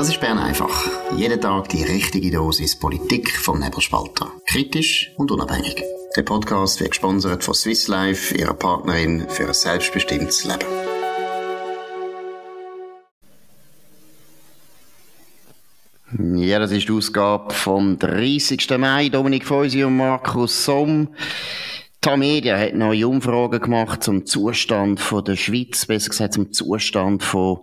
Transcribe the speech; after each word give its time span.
Das 0.00 0.08
ist 0.08 0.18
Bern 0.18 0.38
einfach. 0.38 0.88
Jeden 1.14 1.38
Tag 1.42 1.68
die 1.68 1.82
richtige 1.82 2.30
Dosis 2.30 2.74
Politik 2.74 3.36
vom 3.36 3.58
Nebelspalter. 3.60 4.32
Kritisch 4.46 5.12
und 5.18 5.30
unabhängig. 5.30 5.84
Der 6.16 6.22
Podcast 6.22 6.80
wird 6.80 6.92
gesponsert 6.92 7.44
von 7.44 7.52
Swiss 7.52 7.86
Life, 7.86 8.34
ihrer 8.34 8.54
Partnerin 8.54 9.28
für 9.28 9.48
ein 9.48 9.52
selbstbestimmtes 9.52 10.46
Leben. 10.46 10.64
Ja, 16.38 16.58
das 16.58 16.72
ist 16.72 16.88
die 16.88 16.92
Ausgabe 16.92 17.52
vom 17.52 17.98
30. 17.98 18.70
Mai. 18.78 19.10
Dominik 19.10 19.46
Feusi 19.46 19.84
und 19.84 19.98
Markus 19.98 20.64
Somm. 20.64 21.08
Tamedia 22.02 22.58
hat 22.58 22.72
neue 22.72 23.06
Umfragen 23.06 23.60
gemacht 23.60 24.02
zum 24.02 24.24
Zustand 24.24 25.00
von 25.00 25.22
der 25.22 25.36
Schweiz, 25.36 25.84
besser 25.84 26.08
gesagt 26.08 26.32
zum 26.32 26.50
Zustand 26.50 27.22
von 27.22 27.58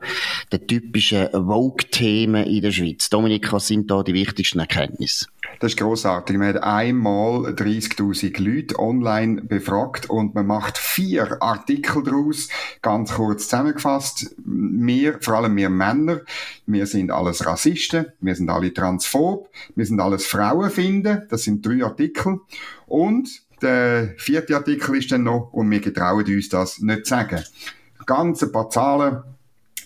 den 0.51 0.67
typischen 0.67 1.27
Vogue-Themen 1.31 2.45
in 2.45 2.61
der 2.61 2.71
Schweiz. 2.71 3.09
Dominik, 3.09 3.51
was 3.51 3.65
sind 3.65 3.89
da 3.89 4.03
die 4.03 4.13
wichtigsten 4.13 4.59
Erkenntnisse? 4.59 5.25
Das 5.59 5.71
ist 5.71 5.79
grossartig. 5.79 6.37
Man 6.37 6.49
hat 6.49 6.61
einmal 6.61 7.51
30.000 7.55 8.39
Leute 8.39 8.77
online 8.77 9.41
befragt 9.41 10.07
und 10.07 10.35
man 10.35 10.45
macht 10.45 10.77
vier 10.77 11.41
Artikel 11.41 12.03
daraus. 12.03 12.47
Ganz 12.83 13.15
kurz 13.15 13.45
zusammengefasst. 13.45 14.35
Wir, 14.45 15.17
vor 15.19 15.33
allem 15.33 15.55
wir 15.55 15.71
Männer, 15.71 16.21
wir 16.67 16.85
sind 16.85 17.09
alles 17.09 17.43
Rassisten, 17.43 18.11
wir 18.19 18.35
sind 18.35 18.51
alle 18.51 18.71
transphob, 18.71 19.49
wir 19.75 19.85
sind 19.87 19.99
alles 19.99 20.27
Frauenfinden. 20.27 21.23
Das 21.27 21.41
sind 21.41 21.65
drei 21.65 21.83
Artikel. 21.83 22.41
Und 22.85 23.46
der 23.61 24.13
vierte 24.17 24.55
Artikel 24.55 24.97
ist 24.97 25.11
dann 25.11 25.23
noch, 25.23 25.51
und 25.53 25.69
wir 25.71 25.79
getrauen 25.79 26.25
uns 26.25 26.49
das 26.49 26.79
nicht 26.79 27.05
zu 27.05 27.09
sagen. 27.09 27.43
Ganz 28.05 28.43
ein 28.43 28.51
paar 28.51 28.69
Zahlen. 28.69 29.23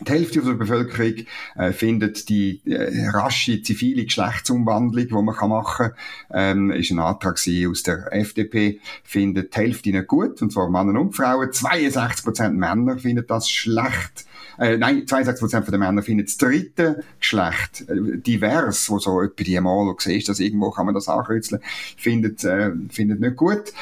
Die 0.01 0.11
Hälfte 0.11 0.41
der 0.41 0.53
Bevölkerung 0.53 1.25
äh, 1.55 1.71
findet 1.71 2.27
die 2.27 2.59
äh, 2.65 3.07
rasche 3.09 3.61
zivile 3.61 4.03
Geschlechtsumwandlung, 4.05 5.07
die 5.07 5.13
man 5.13 5.25
machen 5.25 5.67
kann, 5.77 5.91
ähm, 6.33 6.71
ist 6.71 6.89
ein 6.89 6.97
Antrag 6.97 7.39
aus 7.69 7.83
der 7.83 8.11
FDP, 8.11 8.79
findet 9.03 9.55
die 9.55 9.59
Hälfte 9.59 9.91
nicht 9.91 10.07
gut, 10.07 10.41
und 10.41 10.51
zwar 10.51 10.71
Männer 10.71 10.99
und 10.99 11.15
Frauen. 11.15 11.49
62% 11.49 12.49
Männer 12.49 12.97
finden 12.97 13.25
das 13.27 13.47
schlecht 13.47 14.25
äh, 14.61 14.77
nein, 14.77 15.05
62% 15.05 15.71
der 15.71 15.79
Männer 15.79 16.03
finden 16.03 16.25
das 16.25 16.37
dritte 16.37 17.03
Geschlecht 17.19 17.89
äh, 17.89 18.17
divers, 18.17 18.89
wo 18.91 18.99
so 18.99 19.21
etwa 19.21 19.43
die 19.43 19.59
Mal 19.59 19.95
siehst, 19.97 20.29
dass 20.29 20.39
irgendwo 20.39 20.69
kann 20.69 20.85
man 20.85 20.93
das 20.93 21.07
ankreuzeln, 21.09 21.61
findet, 21.97 22.43
äh, 22.43 22.71
findet 22.89 23.19
nicht 23.19 23.37
gut. 23.37 23.73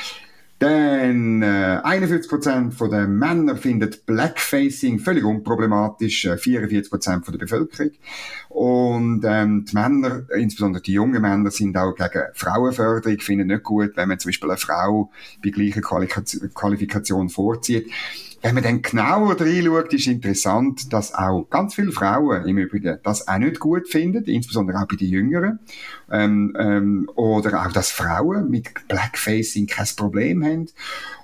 Dann 0.59 1.41
äh, 1.41 1.81
41% 1.83 2.71
von 2.71 2.91
den 2.91 3.17
Männern 3.17 3.57
findet 3.57 4.05
Blackfacing 4.05 4.99
völlig 4.99 5.23
unproblematisch, 5.23 6.25
äh, 6.25 6.33
44% 6.33 7.23
von 7.23 7.31
der 7.33 7.39
Bevölkerung. 7.39 7.91
Und 8.49 9.23
ähm, 9.25 9.65
die 9.65 9.73
Männer, 9.73 10.23
insbesondere 10.35 10.81
die 10.81 10.93
jungen 10.93 11.21
Männer, 11.21 11.51
sind 11.51 11.77
auch 11.77 11.95
gegen 11.95 12.25
Frauenförderung, 12.33 13.19
finden 13.19 13.47
nicht 13.47 13.63
gut, 13.63 13.91
wenn 13.95 14.09
man 14.09 14.19
zum 14.19 14.29
Beispiel 14.29 14.49
eine 14.49 14.57
Frau 14.57 15.11
bei 15.43 15.49
gleicher 15.49 15.81
Qualifikation 15.81 17.29
vorzieht. 17.29 17.89
Wenn 18.41 18.55
man 18.55 18.63
dann 18.63 18.81
genauer 18.81 19.39
reinschaut, 19.39 19.93
ist 19.93 20.07
interessant, 20.07 20.93
dass 20.93 21.13
auch 21.13 21.49
ganz 21.49 21.75
viele 21.75 21.91
Frauen 21.91 22.45
im 22.45 22.57
Übrigen 22.57 22.97
das 23.03 23.27
auch 23.27 23.37
nicht 23.37 23.59
gut 23.59 23.89
finden, 23.89 24.23
insbesondere 24.25 24.77
auch 24.77 24.87
bei 24.87 24.95
den 24.95 25.09
Jüngeren. 25.09 25.59
Ähm, 26.11 26.55
ähm, 26.57 27.09
oder 27.15 27.65
auch, 27.65 27.71
dass 27.71 27.91
Frauen 27.91 28.49
mit 28.49 28.69
Blackfacing 28.87 29.67
kein 29.67 29.87
Problem 29.95 30.43
haben. 30.43 30.67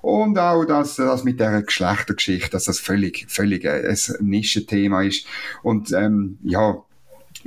Und 0.01 0.37
auch, 0.37 0.65
dass 0.65 0.97
das 0.97 1.23
mit 1.23 1.39
der 1.39 1.61
Geschlechtergeschichte, 1.61 2.51
dass 2.51 2.65
das 2.65 2.79
völlig, 2.79 3.25
völlig 3.29 3.67
ein 3.67 3.97
Nischenthema 4.19 5.03
ist. 5.03 5.25
Und 5.63 5.91
ähm, 5.93 6.37
ja, 6.43 6.84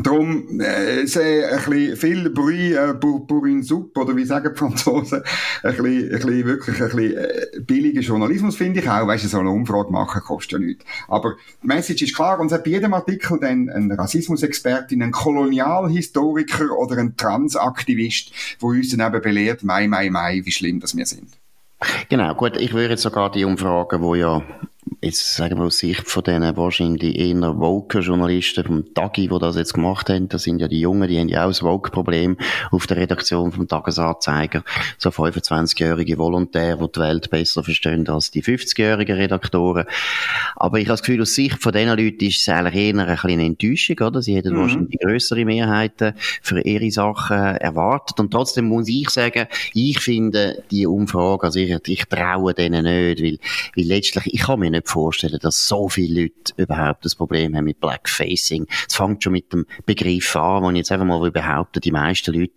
Darum 0.01 0.61
äh, 0.61 1.07
sehr 1.07 1.51
ein 1.51 1.65
bisschen 1.65 1.97
viel 1.97 2.31
Bruit 2.31 2.73
äh, 2.73 2.95
pour, 2.95 3.27
pour 3.27 3.45
une 3.45 3.65
soupe, 3.65 3.99
oder 3.99 4.15
wie 4.15 4.25
sagen 4.25 4.51
die 4.55 4.59
Franzosen, 4.59 5.25
ein 5.65 5.77
bisschen, 5.77 5.87
ein 5.87 6.11
bisschen 6.11 6.45
wirklich 6.45 6.81
ein 6.81 6.89
bisschen 6.89 7.17
äh, 7.17 7.61
billiger 7.61 8.01
Journalismus 8.01 8.57
finde 8.57 8.79
ich 8.79 8.89
auch. 8.89 9.09
Weißt 9.09 9.25
du, 9.25 9.29
so 9.29 9.41
eine 9.41 9.51
Umfrage 9.51 9.91
machen 9.91 10.23
kostet 10.23 10.53
ja 10.53 10.59
nichts. 10.67 10.85
Aber 11.09 11.35
die 11.63 11.67
Message 11.67 12.03
ist 12.03 12.15
klar, 12.15 12.39
und 12.39 12.47
es 12.47 12.53
hat 12.53 12.63
bei 12.63 12.71
jedem 12.71 12.95
Artikel 12.95 13.41
dann 13.41 13.69
ein 13.69 13.91
Rassismusexpertin, 13.91 15.03
ein 15.03 15.11
Kolonialhistoriker 15.11 16.79
oder 16.79 16.99
ein 16.99 17.17
Transaktivist, 17.17 18.31
wo 18.61 18.69
uns 18.69 18.97
dann 18.97 19.05
eben 19.13 19.21
belehrt, 19.21 19.65
Mai, 19.65 19.89
Mai, 19.89 20.11
Mai, 20.11 20.43
wie 20.45 20.53
schlimm 20.53 20.79
das 20.79 20.97
wir 20.97 21.07
sind. 21.07 21.29
Genau, 22.09 22.35
gut, 22.35 22.57
ich 22.57 22.73
würde 22.73 22.97
sogar 22.97 23.33
die 23.33 23.45
Umfragen, 23.45 24.01
wo 24.01 24.15
ja 24.15 24.43
jetzt 25.01 25.37
sagen 25.37 25.59
wir 25.59 25.67
aus 25.67 25.79
Sicht 25.79 26.09
von 26.09 26.25
diesen 26.25 26.57
wahrscheinlich 26.57 27.17
eher 27.17 27.59
woken 27.59 28.03
Journalisten 28.03 28.65
vom 28.65 28.95
Tagi, 28.95 29.29
die 29.29 29.39
das 29.39 29.57
jetzt 29.57 29.75
gemacht 29.75 30.11
haben, 30.11 30.29
das 30.29 30.43
sind 30.43 30.59
ja 30.61 30.67
die 30.67 30.81
Jungen, 30.81 31.09
die 31.09 31.21
haben 31.21 31.29
ja 31.29 31.45
auch 31.45 31.49
das 31.49 31.63
Woke-Problem 31.63 32.37
auf 32.73 32.87
der 32.89 32.97
Redaktion 32.97 33.53
vom 33.53 33.69
Tagesanzeiger. 33.69 34.65
So 34.99 35.11
25-jährige 35.11 36.19
Volontäre, 36.19 36.79
die 36.79 36.93
die 36.93 37.01
Welt 37.01 37.31
besser 37.31 37.63
verstehen 37.63 38.09
als 38.09 38.33
die 38.33 38.43
50-jährigen 38.43 39.17
Redaktoren. 39.17 39.87
Aber 40.57 40.79
ich 40.79 40.87
habe 40.87 40.95
das 40.95 41.03
Gefühl, 41.03 41.23
aus 41.23 41.35
Sicht 41.35 41.63
von 41.63 41.73
diesen 41.73 41.91
Leuten 41.91 42.25
ist 42.25 42.41
es 42.41 42.49
eigentlich 42.49 42.75
eher 42.75 43.01
eine 43.01 43.17
kleine 43.17 43.45
Enttäuschung, 43.45 43.99
oder? 44.01 44.21
Sie 44.21 44.35
hätten 44.35 44.55
mhm. 44.55 44.61
wahrscheinlich 44.61 44.99
größere 45.01 45.45
Mehrheiten 45.45 46.15
für 46.43 46.61
ihre 46.61 46.91
Sachen 46.91 47.37
erwartet. 47.37 48.19
Und 48.19 48.33
trotzdem 48.33 48.67
muss 48.67 48.89
ich 48.89 49.11
sagen, 49.11 49.47
ich 49.75 50.01
finde 50.01 50.65
die 50.73 50.87
Umfrage, 50.87 51.45
also 51.45 51.61
ich, 51.61 51.77
ich 51.87 52.05
traue 52.07 52.53
denen 52.53 52.85
nicht, 52.85 53.23
weil, 53.23 53.39
weil 53.77 53.85
letztlich, 53.85 54.35
ich 54.35 54.41
kann 54.41 54.59
mir 54.59 54.71
nicht 54.71 54.88
vorstellen, 54.89 55.39
dass 55.41 55.67
so 55.67 55.89
viele 55.89 56.23
Leute 56.23 56.53
überhaupt 56.57 57.05
das 57.05 57.15
Problem 57.15 57.55
haben 57.57 57.65
mit 57.65 57.81
Blackfacing. 57.81 58.67
Es 58.89 58.97
fängt 58.97 59.23
schon 59.23 59.33
mit 59.33 59.53
dem 59.53 59.67
Begriff 59.87 60.37
an, 60.37 60.63
wo 60.63 60.71
ich 60.71 60.77
jetzt 60.77 60.93
einfach 60.93 61.07
mal 61.07 61.31
behaupte, 61.31 61.81
die 61.81 61.93
meisten 61.93 62.35
Leute, 62.35 62.53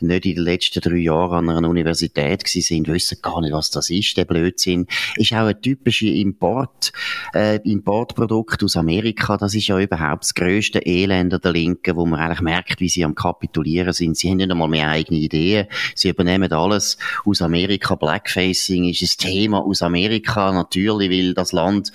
die 0.00 0.06
nicht 0.06 0.26
in 0.26 0.34
den 0.36 0.44
letzten 0.44 0.80
drei 0.80 0.96
Jahren 0.96 1.48
an 1.48 1.56
einer 1.56 1.68
Universität 1.68 2.46
sind, 2.46 2.88
wissen 2.88 3.18
gar 3.22 3.40
nicht, 3.40 3.52
was 3.52 3.70
das 3.70 3.90
ist, 3.90 4.16
der 4.16 4.24
Blödsinn. 4.24 4.86
Ist 5.16 5.32
auch 5.32 5.46
ein 5.46 5.60
typisches 5.60 6.10
Import, 6.10 6.92
äh, 7.34 7.56
Importprodukt 7.64 8.62
aus 8.62 8.76
Amerika. 8.76 9.36
Das 9.36 9.54
ist 9.54 9.66
ja 9.66 9.78
überhaupt 9.78 10.24
das 10.24 10.34
grösste 10.34 10.80
Elend 10.80 11.44
der 11.44 11.52
Linken, 11.52 11.96
wo 11.96 12.06
man 12.06 12.20
eigentlich 12.20 12.40
merkt, 12.40 12.80
wie 12.80 12.88
sie 12.88 13.04
am 13.04 13.14
Kapitulieren 13.14 13.92
sind. 13.92 14.16
Sie 14.16 14.30
haben 14.30 14.36
nicht 14.36 14.50
einmal 14.50 14.68
mehr 14.68 14.88
eigene 14.88 15.18
Ideen. 15.18 15.66
Sie 15.94 16.10
übernehmen 16.10 16.52
alles 16.52 16.98
aus 17.24 17.42
Amerika. 17.42 17.94
Blackfacing 17.94 18.88
ist 18.88 19.02
ein 19.02 19.30
Thema 19.30 19.64
aus 19.64 19.82
Amerika, 19.82 20.52
natürlich, 20.52 21.10
weil 21.10 21.34
das 21.34 21.52
Land 21.54 21.92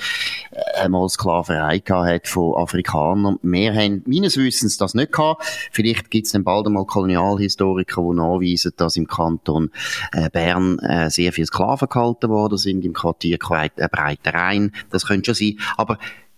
äh, 0.51 0.81
einmal 0.81 1.09
Sklaverei 1.09 1.79
hat 1.79 2.27
von 2.27 2.55
Afrikanern. 2.55 3.37
Wir 3.41 3.73
haben 3.73 4.03
meines 4.05 4.37
Wissens 4.37 4.77
das 4.77 4.93
nicht 4.93 5.11
gehabt. 5.11 5.43
Vielleicht 5.71 6.09
gibt 6.09 6.25
es 6.25 6.31
dann 6.31 6.43
bald 6.43 6.67
einmal 6.67 6.85
Kolonialhistoriker, 6.85 8.01
die 8.01 8.15
nachweisen, 8.15 8.73
dass 8.77 8.97
im 8.97 9.07
Kanton 9.07 9.71
äh, 10.11 10.29
Bern 10.29 10.79
äh, 10.79 11.09
sehr 11.09 11.33
viele 11.33 11.47
Sklaven 11.47 11.87
gehalten 11.87 12.29
worden 12.29 12.57
sind, 12.57 12.83
im 12.85 12.93
Quartier 12.93 13.37
Breiter 13.37 14.33
Rhein. 14.33 14.71
Das 14.89 15.05
könnte 15.05 15.33
schon 15.33 15.47
sein. 15.47 15.59
Aber 15.77 15.97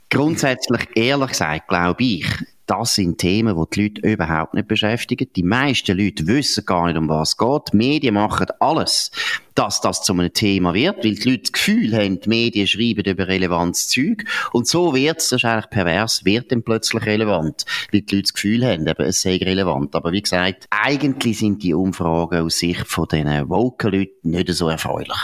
grundsätzlich, 0.10 0.88
ehrlich 0.96 1.30
gesagt, 1.30 1.68
glaube 1.68 2.04
ich, 2.04 2.26
das 2.72 2.96
sind 2.96 3.18
Themen, 3.18 3.58
die 3.58 3.70
die 3.76 3.84
Leute 3.84 4.14
überhaupt 4.14 4.54
nicht 4.54 4.70
beschäftigen. 4.70 5.28
Die 5.36 5.44
meisten 5.44 5.98
Leute 5.98 6.26
wissen 6.26 6.66
gar 6.66 6.88
nicht, 6.88 6.96
um 6.96 7.10
was 7.10 7.32
es 7.32 7.38
geht. 7.38 7.74
Die 7.74 7.78
Medien 7.78 8.14
machen 8.14 8.48
alles, 8.62 9.12
dass 9.56 9.82
das 9.82 10.04
zu 10.04 10.14
einem 10.14 10.32
Thema 10.32 10.74
wird, 10.74 11.04
weil 11.04 11.16
die 11.16 11.30
Leute 11.30 11.42
das 11.42 11.52
Gefühl 11.52 11.94
haben, 11.94 12.22
die 12.22 12.30
Medien 12.30 12.68
schreiben 12.68 13.04
über 13.04 13.28
relevantes 13.28 13.90
Zeug. 13.90 14.24
Und 14.54 14.68
so 14.68 14.96
wird 14.96 15.18
es, 15.18 15.34
eigentlich 15.34 15.70
pervers, 15.70 16.24
wird 16.24 16.50
dann 16.54 16.64
plötzlich 16.64 17.06
relevant, 17.06 17.66
weil 17.92 18.04
die 18.04 18.16
Leute 18.16 18.24
das 18.24 18.34
Gefühl 18.36 18.66
haben, 18.66 18.88
eben, 18.88 19.06
es 19.06 19.22
sei 19.22 19.36
relevant. 19.36 19.94
Aber 19.94 20.14
wie 20.14 20.22
gesagt, 20.22 20.68
eigentlich 20.70 21.40
sind 21.40 21.64
die 21.64 21.74
Umfragen 21.74 22.40
aus 22.40 22.60
Sicht 22.60 22.88
von 22.88 23.06
diesen 23.12 23.50
woken 23.50 23.92
Leuten 23.92 24.30
nicht 24.30 24.48
so 24.54 24.70
erfreulich. 24.70 25.20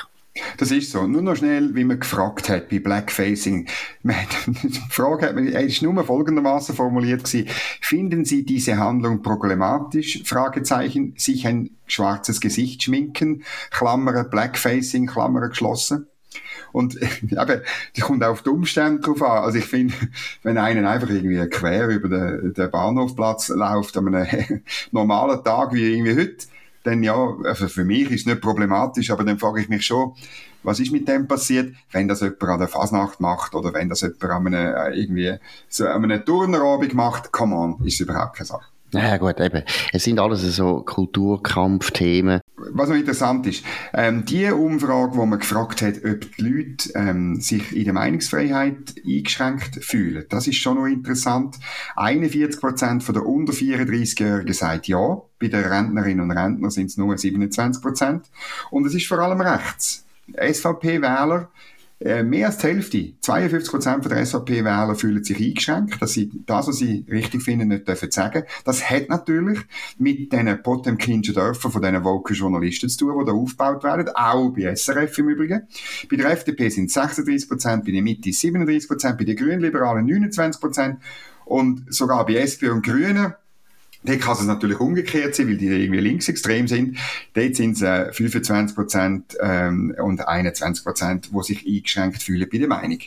Das 0.58 0.72
ist 0.72 0.92
so. 0.92 1.08
Nur 1.08 1.22
noch 1.22 1.36
schnell, 1.36 1.76
wie 1.76 1.84
man 1.84 2.00
gefragt 2.00 2.50
hat 2.50 2.70
bei 2.70 2.80
Blackfacing. 2.80 3.68
die 4.04 4.82
Frage 4.90 5.28
hat 5.28 5.36
man, 5.36 5.48
ist 5.48 5.82
nur 5.82 6.04
folgendermaßen 6.04 6.76
formuliert 6.76 7.24
gewesen. 7.24 7.50
Finden 7.82 8.26
Sie 8.26 8.46
diese 8.46 8.78
Handlung 8.78 9.22
problematisch? 9.22 10.24
Fragezeichen. 10.24 11.14
Sich 11.18 11.48
ein 11.48 11.72
schwarzes 11.86 12.42
Gesicht 12.42 12.84
schminken. 12.84 13.44
Klammer 13.72 14.24
Blackfacing, 14.24 15.08
Klammer 15.08 15.50
geschlossen. 15.50 16.08
Und 16.72 16.96
eben, 17.22 17.62
die 17.96 18.02
kommt 18.02 18.24
auch 18.24 18.32
auf 18.32 18.44
die 18.44 18.50
Umstände 18.50 19.02
drauf 19.02 19.22
an. 19.22 19.44
Also 19.44 19.58
ich 19.58 19.66
finde, 19.66 19.94
wenn 20.44 20.58
einer 20.58 20.90
einfach 20.90 21.10
irgendwie 21.10 21.48
quer 21.50 21.88
über 21.88 22.10
den, 22.10 22.54
den 22.54 22.72
Bahnhofplatz 22.72 23.50
läuft 23.50 23.98
an 23.98 24.14
einem 24.14 24.62
normalen 24.92 25.44
Tag 25.44 25.74
wie 25.74 25.94
irgendwie 25.94 26.16
heute, 26.16 26.48
dann 26.88 27.04
ja, 27.04 27.36
also 27.44 27.68
für 27.68 27.84
mich 27.84 28.10
ist 28.10 28.22
es 28.22 28.26
nicht 28.26 28.42
problematisch, 28.42 29.12
aber 29.12 29.24
dann 29.24 29.38
frage 29.38 29.62
ich 29.62 29.70
mich 29.70 29.86
schon, 29.86 30.14
was 30.64 30.80
ist 30.80 30.92
mit 30.92 31.08
dem 31.08 31.28
passiert, 31.28 31.76
wenn 31.92 32.08
das 32.08 32.22
jemand 32.22 32.44
an 32.44 32.60
der 32.60 32.68
Fasnacht 32.68 33.20
macht 33.20 33.56
oder 33.56 33.74
wenn 33.74 33.90
das 33.90 34.02
jemand 34.02 34.24
an 34.24 34.48
einem, 34.48 34.76
äh, 34.76 35.00
irgendwie, 35.00 35.36
so 35.70 35.88
an 35.88 36.04
einem 36.04 36.26
Turnerabend 36.26 36.94
macht, 36.94 37.32
come 37.32 37.56
on, 37.56 37.86
ist 37.86 38.00
überhaupt 38.00 38.38
keine 38.38 38.48
Sache. 38.48 38.66
Ja, 38.92 39.18
gut, 39.18 39.40
eben. 39.42 39.64
Es 39.92 40.06
sind 40.06 40.20
alles 40.20 40.42
so 40.56 40.82
Kulturkampfthemen. 40.82 42.40
Was 42.56 42.90
noch 42.90 42.96
interessant 42.96 43.46
ist, 43.46 43.64
ähm, 43.94 44.24
die 44.26 44.46
Umfrage, 44.46 45.16
wo 45.16 45.26
man 45.26 45.40
gefragt 45.40 45.82
hat, 45.82 45.96
ob 46.06 46.36
die 46.38 46.42
Leute 46.42 46.90
ähm, 46.96 47.40
sich 47.42 47.76
in 47.76 47.84
der 47.84 47.94
Meinungsfreiheit 47.94 48.96
eingeschränkt 49.06 49.84
fühlen, 49.84 50.26
das 50.30 50.48
ist 50.48 50.58
schon 50.58 50.76
noch 50.78 50.86
interessant. 50.86 51.58
41 51.98 52.62
Prozent 52.62 53.08
der 53.08 53.26
unter 53.26 53.52
34-Jährigen 53.52 54.54
sagt 54.54 54.88
ja. 54.88 55.22
Bei 55.40 55.50
den 55.50 55.66
Rentnerinnen 55.66 56.22
und 56.22 56.32
Rentnern 56.32 56.72
sind 56.72 56.88
es 56.88 56.98
nur 56.98 57.18
27 57.18 57.82
Prozent. 57.82 58.26
Und 58.72 58.88
es 58.88 58.96
ist 58.96 59.08
vor 59.08 59.20
allem 59.20 59.42
rechts. 59.42 60.06
SVP-Wähler 60.34 61.42
äh, 61.42 61.77
mehr 62.00 62.48
als 62.48 62.58
die 62.58 62.68
Hälfte, 62.68 63.14
52 63.22 63.72
Prozent 63.72 64.06
der 64.06 64.26
SVP-Wähler 64.26 64.96
fühlen 64.96 65.24
sich 65.24 65.40
eingeschränkt, 65.40 66.02
dass 66.02 66.14
sie 66.14 66.32
das, 66.46 66.68
was 66.68 66.78
sie 66.78 67.06
richtig 67.10 67.42
finden, 67.42 67.70
nicht 67.70 67.88
dürfen 67.88 68.12
sagen. 68.12 68.44
Das 68.66 68.90
hat 68.90 69.10
natürlich 69.10 69.60
mit 69.98 70.32
diesen 70.32 70.62
Potemkinschen 70.62 71.34
Dörfern 71.34 71.72
von 71.72 71.82
diesen 71.82 72.04
woken 72.04 72.36
Journalisten 72.36 72.90
zu 72.90 73.00
tun, 73.00 73.20
die 73.20 73.26
da 73.26 73.32
aufgebaut 73.32 73.84
werden, 73.84 74.10
auch 74.14 74.50
bei 74.50 74.76
SRF 74.76 75.18
im 75.18 75.30
Übrigen. 75.30 75.68
Bei 76.10 76.16
der 76.18 76.32
FDP 76.32 76.70
sind 76.70 76.86
es 76.86 76.94
36 76.94 77.50
Prozent, 77.50 77.86
bei 77.86 77.92
der 77.92 78.04
Mitte 78.04 78.32
37 78.32 78.88
Prozent, 78.88 79.18
bei 79.18 79.24
den 79.24 79.36
Grünliberalen 79.36 80.06
29 80.06 80.62
Prozent 80.62 81.00
und 81.46 81.92
sogar 81.92 82.26
bei 82.26 82.36
SP 82.36 82.70
und 82.70 82.86
Grünen 82.86 83.34
Dort 84.04 84.22
kann 84.22 84.38
es 84.38 84.44
natürlich 84.44 84.80
umgekehrt 84.80 85.36
sein, 85.36 85.48
weil 85.48 85.58
die 85.58 85.68
irgendwie 85.68 86.00
linksextrem 86.00 86.68
sind. 86.68 86.98
Dort 87.34 87.56
sind 87.56 87.74
es 87.74 87.82
äh, 87.82 88.14
25 88.14 88.76
Prozent 88.76 89.38
ähm, 89.42 89.96
und 90.02 90.28
21 90.28 90.84
Prozent, 90.84 91.30
die 91.34 91.44
sich 91.44 91.66
eingeschränkt 91.66 92.22
fühlen 92.22 92.48
bei 92.52 92.58
der 92.58 92.68
Meinung. 92.68 93.00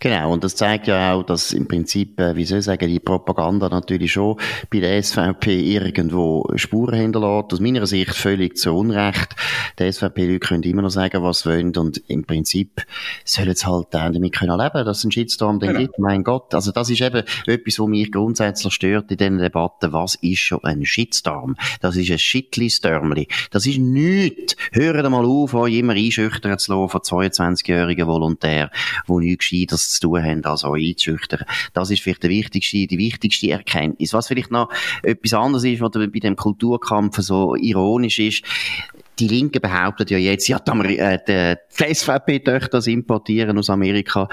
Genau, 0.00 0.32
und 0.32 0.42
das 0.42 0.56
zeigt 0.56 0.88
ja 0.88 1.14
auch, 1.14 1.22
dass 1.22 1.52
im 1.52 1.68
Prinzip, 1.68 2.18
äh, 2.20 2.34
wie 2.34 2.44
soll 2.44 2.58
ich 2.58 2.64
sagen, 2.64 2.88
die 2.88 2.98
Propaganda 2.98 3.68
natürlich 3.68 4.12
schon 4.12 4.38
bei 4.68 4.80
der 4.80 5.00
SVP 5.00 5.60
irgendwo 5.60 6.46
Spuren 6.56 6.98
hinterlässt. 6.98 7.52
Aus 7.52 7.60
meiner 7.60 7.86
Sicht 7.86 8.14
völlig 8.14 8.56
zu 8.56 8.72
Unrecht. 8.72 9.34
Die 9.78 9.90
SVP-Leute 9.90 10.40
können 10.40 10.62
immer 10.64 10.82
noch 10.82 10.90
sagen, 10.90 11.22
was 11.22 11.40
sie 11.40 11.50
wollen 11.50 11.76
und 11.76 12.02
im 12.08 12.24
Prinzip 12.24 12.82
sollen 13.24 13.54
sie 13.54 13.66
halt 13.66 13.94
auch 13.94 14.12
damit 14.12 14.34
können 14.34 14.58
leben, 14.58 14.84
dass 14.84 14.98
es 14.98 15.04
einen 15.04 15.12
Shitstorm 15.12 15.60
dann 15.60 15.70
genau. 15.70 15.80
gibt. 15.80 15.98
Mein 15.98 16.24
Gott, 16.24 16.52
also 16.52 16.72
das 16.72 16.90
ist 16.90 17.00
eben 17.00 17.22
etwas, 17.46 17.78
was 17.78 17.86
mich 17.86 18.10
grundsätzlich 18.10 18.74
stört 18.74 19.10
in 19.10 19.16
diesen 19.16 19.38
Debatten. 19.38 19.92
Was 19.92 20.16
ist 20.16 20.40
schon 20.40 20.64
ein 20.64 20.84
Shitstorm? 20.84 21.56
Das 21.80 21.96
ist 21.96 22.10
ein 22.10 22.18
Schittli-Störmli. 22.18 23.28
Das 23.50 23.66
ist 23.66 23.78
nichts. 23.78 24.56
Hören 24.72 25.10
mal 25.12 25.24
auf, 25.24 25.54
euch 25.54 25.74
immer 25.74 25.94
einschüchtern 25.94 26.58
zu 26.58 26.72
lassen 26.74 26.88
von 26.88 27.00
22-jährigen 27.00 28.06
Volontär, 28.06 28.70
die 29.08 29.12
nichts 29.12 29.43
Gescheites 29.50 29.94
zu 29.94 30.08
tun 30.08 30.22
haben, 30.22 30.44
als 30.44 30.64
euch 30.64 30.90
einzuschüchtern. 30.90 31.44
Das 31.72 31.90
ist 31.90 32.02
vielleicht 32.02 32.22
die 32.22 32.28
wichtigste, 32.28 32.86
die 32.86 32.98
wichtigste 32.98 33.50
Erkenntnis. 33.50 34.12
Was 34.12 34.28
vielleicht 34.28 34.50
noch 34.50 34.70
etwas 35.02 35.34
anderes 35.34 35.64
ist, 35.64 35.80
was 35.80 35.90
bei 35.92 36.06
dem 36.06 36.36
Kulturkampf 36.36 37.18
so 37.18 37.54
ironisch 37.56 38.18
ist, 38.18 38.44
die 39.18 39.28
Linke 39.28 39.60
behauptet 39.60 40.10
ja 40.10 40.18
jetzt, 40.18 40.48
ja, 40.48 40.58
die, 40.58 40.98
äh, 40.98 41.56
die 41.78 41.94
SVP-Töchter 41.94 42.84
importieren 42.86 43.58
aus 43.58 43.70
Amerika. 43.70 44.28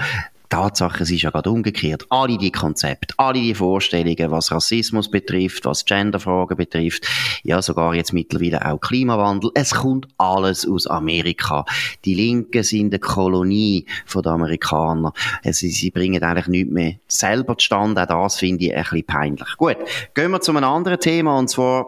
Tatsache, 0.52 1.02
es 1.02 1.10
ist 1.10 1.22
ja 1.22 1.30
gerade 1.30 1.50
umgekehrt. 1.50 2.04
Alle 2.10 2.36
die 2.36 2.52
Konzepte, 2.52 3.14
alle 3.16 3.40
die 3.40 3.54
Vorstellungen, 3.54 4.30
was 4.30 4.52
Rassismus 4.52 5.10
betrifft, 5.10 5.64
was 5.64 5.86
Genderfragen 5.86 6.58
betrifft, 6.58 7.08
ja 7.42 7.62
sogar 7.62 7.94
jetzt 7.94 8.12
mittlerweile 8.12 8.70
auch 8.70 8.78
Klimawandel, 8.78 9.50
es 9.54 9.70
kommt 9.70 10.08
alles 10.18 10.68
aus 10.68 10.86
Amerika. 10.86 11.64
Die 12.04 12.14
Linken 12.14 12.62
sind 12.64 12.92
eine 12.92 12.98
Kolonie 12.98 13.86
von 14.04 14.22
den 14.22 14.32
Amerikanern. 14.32 15.12
Also, 15.42 15.66
sie 15.68 15.90
bringen 15.90 16.22
eigentlich 16.22 16.48
nichts 16.48 16.70
mehr 16.70 16.94
selber 17.08 17.56
zustande. 17.56 18.02
Auch 18.02 18.24
das 18.24 18.38
finde 18.38 18.66
ich 18.66 18.76
ein 18.76 18.82
bisschen 18.82 19.06
peinlich. 19.06 19.56
Gut, 19.56 19.78
gehen 20.12 20.32
wir 20.32 20.40
zu 20.42 20.50
einem 20.50 20.64
anderen 20.64 21.00
Thema 21.00 21.38
und 21.38 21.48
zwar 21.48 21.86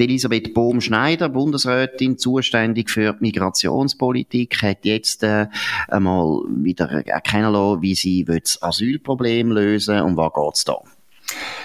Elisabeth 0.00 0.54
Bohm-Schneider, 0.54 1.28
Bundesrätin, 1.28 2.18
zuständig 2.18 2.90
für 2.90 3.12
die 3.12 3.18
Migrationspolitik, 3.20 4.62
hat 4.62 4.84
jetzt 4.84 5.22
äh, 5.22 5.46
einmal 5.88 6.42
wieder 6.48 7.06
erkennen 7.06 7.52
lassen, 7.52 7.82
wie 7.82 7.94
sie 7.94 8.24
das 8.24 8.62
Asylproblem 8.62 9.52
lösen 9.52 9.96
will. 9.96 10.02
Um 10.02 10.16
was 10.16 10.32
geht's 10.32 10.64
da? 10.64 10.78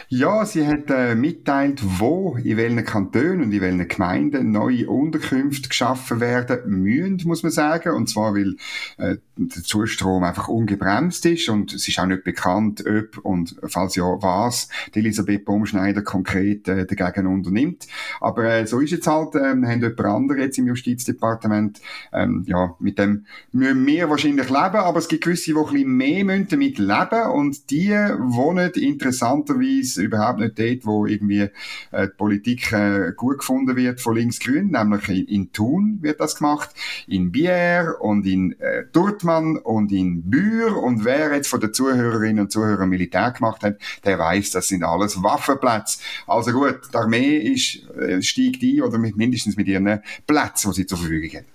Ja, 0.09 0.45
sie 0.45 0.67
hat 0.67 0.89
äh, 0.89 1.15
mitteilt, 1.15 1.81
wo, 1.99 2.35
in 2.35 2.57
welchen 2.57 2.83
Kantonen 2.83 3.43
und 3.43 3.51
in 3.51 3.61
welchen 3.61 3.87
Gemeinden 3.87 4.51
neue 4.51 4.87
Unterkünfte 4.89 5.69
geschaffen 5.69 6.19
werden 6.19 6.69
müssen, 6.69 7.21
muss 7.25 7.43
man 7.43 7.51
sagen. 7.51 7.95
Und 7.95 8.09
zwar, 8.09 8.35
weil 8.35 8.55
äh, 8.97 9.17
der 9.35 9.63
Zustrom 9.63 10.23
einfach 10.23 10.47
ungebremst 10.47 11.25
ist 11.25 11.49
und 11.49 11.73
es 11.73 11.87
ist 11.87 11.99
auch 11.99 12.05
nicht 12.05 12.23
bekannt, 12.23 12.83
ob 12.85 13.17
und 13.25 13.55
falls 13.67 13.95
ja 13.95 14.03
was 14.03 14.69
die 14.93 14.99
Elisabeth 14.99 15.45
Baumschneider 15.45 16.03
konkret 16.03 16.67
äh, 16.67 16.85
dagegen 16.85 17.27
unternimmt. 17.27 17.87
Aber 18.21 18.43
äh, 18.45 18.67
so 18.67 18.79
ist 18.79 18.91
jetzt 18.91 19.07
halt, 19.07 19.35
äh, 19.35 19.39
haben 19.39 19.63
jemand 19.63 19.99
andere 20.01 20.39
jetzt 20.39 20.57
im 20.59 20.67
Justizdepartement, 20.67 21.81
ähm, 22.11 22.43
ja, 22.47 22.75
mit 22.79 22.99
dem 22.99 23.25
müssen 23.51 23.85
wir 23.87 24.09
wahrscheinlich 24.09 24.49
leben, 24.49 24.75
aber 24.75 24.99
es 24.99 25.07
gibt 25.07 25.23
gewisse, 25.23 25.51
die 25.51 25.57
ein 25.57 25.65
bisschen 25.65 25.97
mehr 25.97 26.25
müssen 26.25 26.47
damit 26.49 26.77
leben 26.77 27.31
und 27.33 27.71
die 27.71 27.89
wohnen 27.89 28.71
interessanterweise 28.71 30.03
überhaupt 30.03 30.39
nicht 30.39 30.59
dort, 30.59 30.85
wo 30.85 31.05
irgendwie 31.05 31.49
äh, 31.91 32.07
die 32.07 32.17
Politik 32.17 32.71
äh, 32.71 33.13
gut 33.15 33.39
gefunden 33.39 33.75
wird 33.75 33.99
von 33.99 34.15
links-grün, 34.15 34.71
nämlich 34.71 35.09
in, 35.09 35.25
in 35.25 35.51
Thun 35.51 35.99
wird 36.01 36.19
das 36.19 36.37
gemacht, 36.37 36.69
in 37.07 37.31
Bier 37.31 37.95
und 37.99 38.25
in 38.25 38.59
äh, 38.59 38.83
Dortmann 39.23 39.57
und 39.57 39.91
in 39.91 40.29
Bühr 40.29 40.75
und 40.77 41.05
wer 41.05 41.33
jetzt 41.33 41.47
von 41.47 41.59
den 41.59 41.73
Zuhörerinnen 41.73 42.41
und 42.41 42.51
Zuhörern 42.51 42.89
Militär 42.89 43.31
gemacht 43.31 43.63
hat, 43.63 43.77
der 44.03 44.19
weiß, 44.19 44.51
das 44.51 44.67
sind 44.67 44.83
alles 44.83 45.21
Waffenplätze. 45.23 45.99
Also 46.27 46.51
gut, 46.51 46.79
die 46.91 46.97
Armee 46.97 47.37
ist, 47.37 47.87
äh, 47.97 48.21
steigt 48.21 48.61
ein 48.63 48.81
oder 48.81 48.97
mindestens 48.97 49.55
mit 49.55 49.67
ihren 49.67 50.01
Plätzen, 50.27 50.71
die 50.71 50.81
sie 50.81 50.85
zur 50.85 50.97
Verfügung 50.97 51.39
hat. 51.39 51.52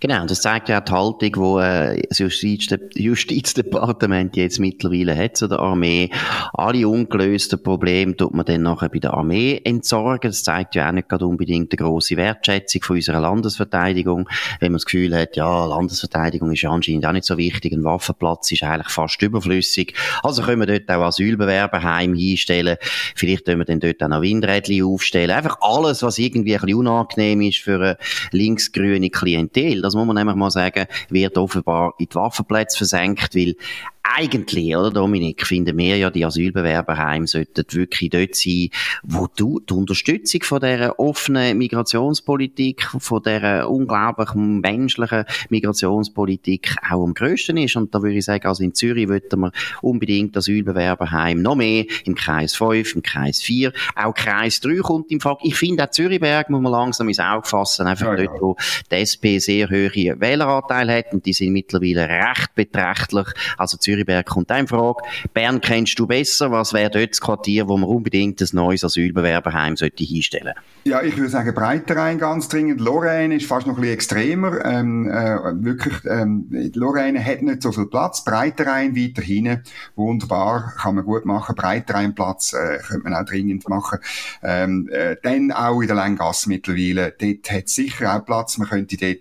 Genau, 0.00 0.22
und 0.22 0.30
das 0.30 0.40
zeigt 0.40 0.68
ja 0.68 0.80
auch 0.80 0.84
die 0.84 0.92
Haltung, 0.92 1.36
wo 1.36 1.60
äh, 1.60 2.02
das 2.08 2.18
Justiz 2.18 2.68
Justizdepartement 2.94 4.36
jetzt 4.36 4.58
mittlerweile 4.58 5.16
hat 5.16 5.36
zu 5.36 5.48
der 5.48 5.58
Armee. 5.58 6.10
Alle 6.52 6.88
ungelösten 6.88 7.62
Probleme 7.62 8.16
tut 8.16 8.34
man 8.34 8.44
dann 8.44 8.62
nachher 8.62 8.88
bei 8.88 8.98
der 8.98 9.14
Armee 9.14 9.60
entsorgen. 9.64 10.30
Das 10.30 10.42
zeigt 10.42 10.74
ja 10.74 10.88
auch 10.88 10.92
nicht 10.92 11.08
gerade 11.08 11.26
unbedingt 11.26 11.72
eine 11.72 11.88
grosse 11.88 12.16
Wertschätzung 12.16 12.82
von 12.82 12.96
unserer 12.96 13.20
Landesverteidigung. 13.20 14.28
Wenn 14.60 14.72
man 14.72 14.76
das 14.76 14.84
Gefühl 14.84 15.16
hat, 15.16 15.36
ja, 15.36 15.66
Landesverteidigung 15.66 16.52
ist 16.52 16.62
ja 16.62 16.70
anscheinend 16.70 17.06
auch 17.06 17.12
nicht 17.12 17.24
so 17.24 17.36
wichtig, 17.36 17.72
ein 17.72 17.84
Waffenplatz 17.84 18.52
ist 18.52 18.62
eigentlich 18.62 18.92
fast 18.92 19.20
überflüssig. 19.22 19.94
Also 20.22 20.42
können 20.42 20.66
wir 20.66 20.78
dort 20.78 20.90
auch 20.90 21.06
Asylbewerberheim 21.06 22.14
hinstellen. 22.14 22.76
Vielleicht 23.14 23.44
können 23.44 23.60
wir 23.60 23.64
dann 23.64 23.80
dort 23.80 24.02
auch 24.02 24.08
noch 24.08 24.22
Windrädchen 24.22 24.84
aufstellen. 24.84 25.30
Einfach 25.30 25.58
alles, 25.60 26.02
was 26.02 26.18
irgendwie 26.18 26.54
ein 26.54 26.60
bisschen 26.60 26.78
unangenehm 26.78 27.42
ist 27.42 27.58
für 27.58 27.76
eine 27.76 27.96
linksgrüne 28.32 29.10
Klientel 29.10 29.63
Teil, 29.64 29.82
das 29.82 29.94
muss 29.94 30.06
man 30.06 30.16
nämlich 30.16 30.36
mal 30.36 30.50
sagen, 30.50 30.86
wird 31.08 31.38
offenbar 31.38 31.94
in 31.98 32.06
die 32.06 32.14
Waffenplätze 32.14 32.76
versenkt, 32.76 33.34
weil 33.34 33.54
eigentlich, 34.04 34.76
oder 34.76 34.90
Dominik, 34.90 35.46
finden 35.46 35.78
wir 35.78 35.96
ja, 35.96 36.10
die 36.10 36.24
Asylbewerberheime 36.24 37.26
sollten 37.26 37.64
wirklich 37.70 38.10
dort 38.10 38.34
sein, 38.34 38.68
wo 39.02 39.26
du 39.34 39.60
die 39.60 39.72
Unterstützung 39.72 40.42
von 40.42 40.60
dieser 40.60 40.98
offenen 41.00 41.56
Migrationspolitik, 41.56 42.86
von 42.98 43.22
dieser 43.22 43.68
unglaublich 43.68 44.34
menschlichen 44.34 45.24
Migrationspolitik 45.48 46.76
auch 46.88 47.02
am 47.02 47.14
grössten 47.14 47.56
ist. 47.56 47.76
Und 47.76 47.94
da 47.94 48.02
würde 48.02 48.18
ich 48.18 48.26
sagen, 48.26 48.46
also 48.46 48.62
in 48.62 48.74
Zürich 48.74 49.08
wollten 49.08 49.40
wir 49.40 49.52
unbedingt 49.80 50.36
Asylbewerberheim 50.36 51.40
noch 51.40 51.56
mehr, 51.56 51.86
im 52.04 52.14
Kreis 52.14 52.54
5, 52.54 52.96
im 52.96 53.02
Kreis 53.02 53.40
4, 53.40 53.72
auch 53.96 54.14
Kreis 54.14 54.60
3 54.60 54.76
kommt 54.76 55.10
im 55.10 55.20
Fall. 55.20 55.38
Ich 55.42 55.54
finde 55.54 55.84
auch 55.84 55.90
Zürichberg 55.90 56.50
muss 56.50 56.60
man 56.60 56.72
langsam 56.72 57.08
ins 57.08 57.20
Auge 57.20 57.48
fassen, 57.48 57.86
einfach 57.86 58.18
ja, 58.18 58.26
dort, 58.26 58.40
wo 58.40 58.56
die 58.90 58.96
SP 59.00 59.38
sehr 59.38 59.70
hohe 59.70 60.20
Wähleranteil 60.20 60.90
hat 60.90 61.12
und 61.12 61.24
die 61.24 61.32
sind 61.32 61.52
mittlerweile 61.52 62.06
recht 62.06 62.54
beträchtlich. 62.54 63.26
Also 63.56 63.78
Zürich 63.78 63.93
Zürichberg 63.94 64.26
kommt 64.26 64.50
eine 64.50 64.66
Frage. 64.66 65.02
Bern 65.32 65.60
kennst 65.60 65.98
du 65.98 66.06
besser. 66.06 66.50
Was 66.50 66.72
wäre 66.72 66.90
dort 66.90 67.10
das 67.10 67.20
Quartier, 67.20 67.68
wo 67.68 67.76
man 67.76 67.88
unbedingt 67.88 68.40
ein 68.40 68.48
neues 68.52 68.84
Asylbewerberheim 68.84 69.76
sollte 69.76 70.04
hinstellen 70.04 70.54
Ja, 70.84 71.02
ich 71.02 71.16
würde 71.16 71.30
sagen 71.30 71.54
Breiterein 71.54 72.18
ganz 72.18 72.48
dringend. 72.48 72.80
Lorraine 72.80 73.36
ist 73.36 73.46
fast 73.46 73.66
noch 73.66 73.74
ein 73.74 73.80
bisschen 73.80 73.94
extremer. 73.94 74.64
Ähm, 74.64 75.08
äh, 75.08 75.64
wirklich, 75.64 75.94
ähm, 76.06 76.48
Lorraine 76.74 77.24
hat 77.24 77.42
nicht 77.42 77.62
so 77.62 77.70
viel 77.70 77.86
Platz. 77.86 78.24
Breiterein 78.24 78.96
weiter 78.96 79.22
hinten. 79.22 79.62
Wunderbar, 79.94 80.74
kann 80.76 80.96
man 80.96 81.04
gut 81.04 81.24
machen. 81.24 81.54
Breitereinplatz 81.54 82.52
äh, 82.52 82.78
könnte 82.78 83.04
man 83.08 83.14
auch 83.14 83.24
dringend 83.24 83.68
machen. 83.68 84.00
Ähm, 84.42 84.88
äh, 84.90 85.16
dann 85.22 85.52
auch 85.52 85.80
in 85.80 85.86
der 85.86 85.96
Länggasse 85.96 86.48
mittlerweile. 86.48 87.14
Dort 87.18 87.50
hat 87.50 87.68
sicher 87.68 88.16
auch 88.16 88.24
Platz. 88.24 88.58
Man 88.58 88.68
könnte 88.68 88.96
dort 88.96 89.20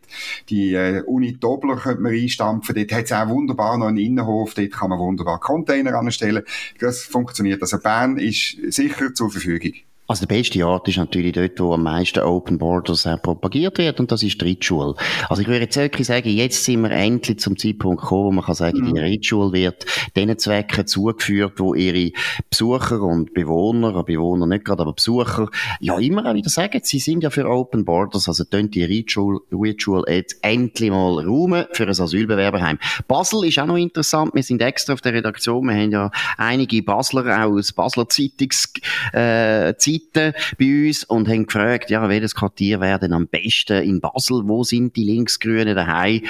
die 0.49 0.73
äh, 0.73 1.01
Uni 1.05 1.37
Dobler 1.37 1.77
könnte 1.77 2.01
man 2.01 2.13
einstampfen. 2.13 2.75
Dort 2.75 2.91
hat 2.91 3.05
es 3.05 3.11
auch 3.11 3.27
wunderbar 3.29 3.77
noch 3.77 3.87
einen 3.87 3.97
Innenhof 3.97 4.53
dort 4.55 4.62
kann 4.69 4.89
man 4.89 4.99
wunderbar 4.99 5.39
Container 5.39 5.95
anstellen. 5.95 6.43
Das 6.79 7.03
funktioniert. 7.03 7.61
Also 7.61 7.79
Bern 7.79 8.17
ist 8.17 8.57
sicher 8.73 9.13
zur 9.13 9.31
Verfügung. 9.31 9.73
Also 10.05 10.25
der 10.25 10.35
beste 10.35 10.67
Ort 10.67 10.89
ist 10.89 10.97
natürlich 10.97 11.31
dort, 11.31 11.57
wo 11.61 11.73
am 11.73 11.83
meisten 11.83 12.19
Open 12.19 12.57
Borders 12.57 13.07
auch 13.07 13.21
propagiert 13.21 13.77
wird, 13.77 14.01
und 14.01 14.11
das 14.11 14.21
ist 14.21 14.39
die 14.41 14.45
Ritschule. 14.45 14.95
Also 15.29 15.41
ich 15.41 15.47
würde 15.47 15.61
jetzt 15.61 15.77
wirklich 15.77 16.07
sagen, 16.07 16.27
jetzt 16.27 16.65
sind 16.65 16.81
wir 16.81 16.91
endlich 16.91 17.39
zum 17.39 17.57
Zeitpunkt 17.57 18.01
gekommen, 18.01 18.25
wo 18.25 18.31
man 18.31 18.43
kann 18.43 18.55
sagen, 18.55 18.79
mhm. 18.79 18.95
die 18.95 18.99
Ritschule 18.99 19.53
wird 19.53 19.85
den 20.17 20.37
Zwecken 20.37 20.87
zugeführt, 20.87 21.53
wo 21.57 21.73
ihre 21.73 22.11
Besucher 22.49 23.01
und 23.01 23.33
Bewohner, 23.33 24.03
Bewohner 24.03 24.45
nicht 24.45 24.65
gerade, 24.65 24.81
aber 24.81 24.91
Besucher, 24.91 25.49
ja 25.79 25.97
immer 25.97 26.25
auch 26.29 26.33
wieder 26.33 26.49
sagen, 26.49 26.81
sie 26.83 26.99
sind 26.99 27.23
ja 27.23 27.29
für 27.29 27.49
Open 27.49 27.85
Borders, 27.85 28.27
also 28.27 28.43
tun 28.43 28.69
die 28.71 28.83
Ritschule, 28.83 29.39
Ritschule 29.53 30.03
jetzt 30.13 30.37
endlich 30.41 30.89
mal 30.89 31.25
räumen 31.25 31.65
für 31.71 31.83
ein 31.83 31.89
Asylbewerberheim. 31.89 32.77
Basel 33.07 33.45
ist 33.45 33.57
auch 33.57 33.67
noch 33.67 33.77
interessant, 33.77 34.33
wir 34.33 34.43
sind 34.43 34.61
extra 34.61 34.93
auf 34.93 35.01
der 35.01 35.13
Redaktion, 35.13 35.65
wir 35.65 35.75
haben 35.75 35.91
ja 35.91 36.11
einige 36.37 36.83
Basler 36.83 37.25
auch 37.41 37.53
aus 37.53 37.71
Basler 37.71 38.09
Zeitungs, 38.09 38.73
äh, 39.13 39.73
Seiten 40.13 40.33
bei 40.57 40.87
uns 40.87 41.03
und 41.03 41.27
haben 41.27 41.45
gefragt, 41.45 41.89
ja, 41.89 42.07
welches 42.09 42.35
Quartier 42.35 42.79
wäre 42.81 42.99
denn 42.99 43.13
am 43.13 43.27
besten 43.27 43.83
in 43.83 44.01
Basel? 44.01 44.43
Wo 44.45 44.63
sind 44.63 44.95
die 44.95 45.03
Linksgrünen 45.03 45.75
daheim? 45.75 46.23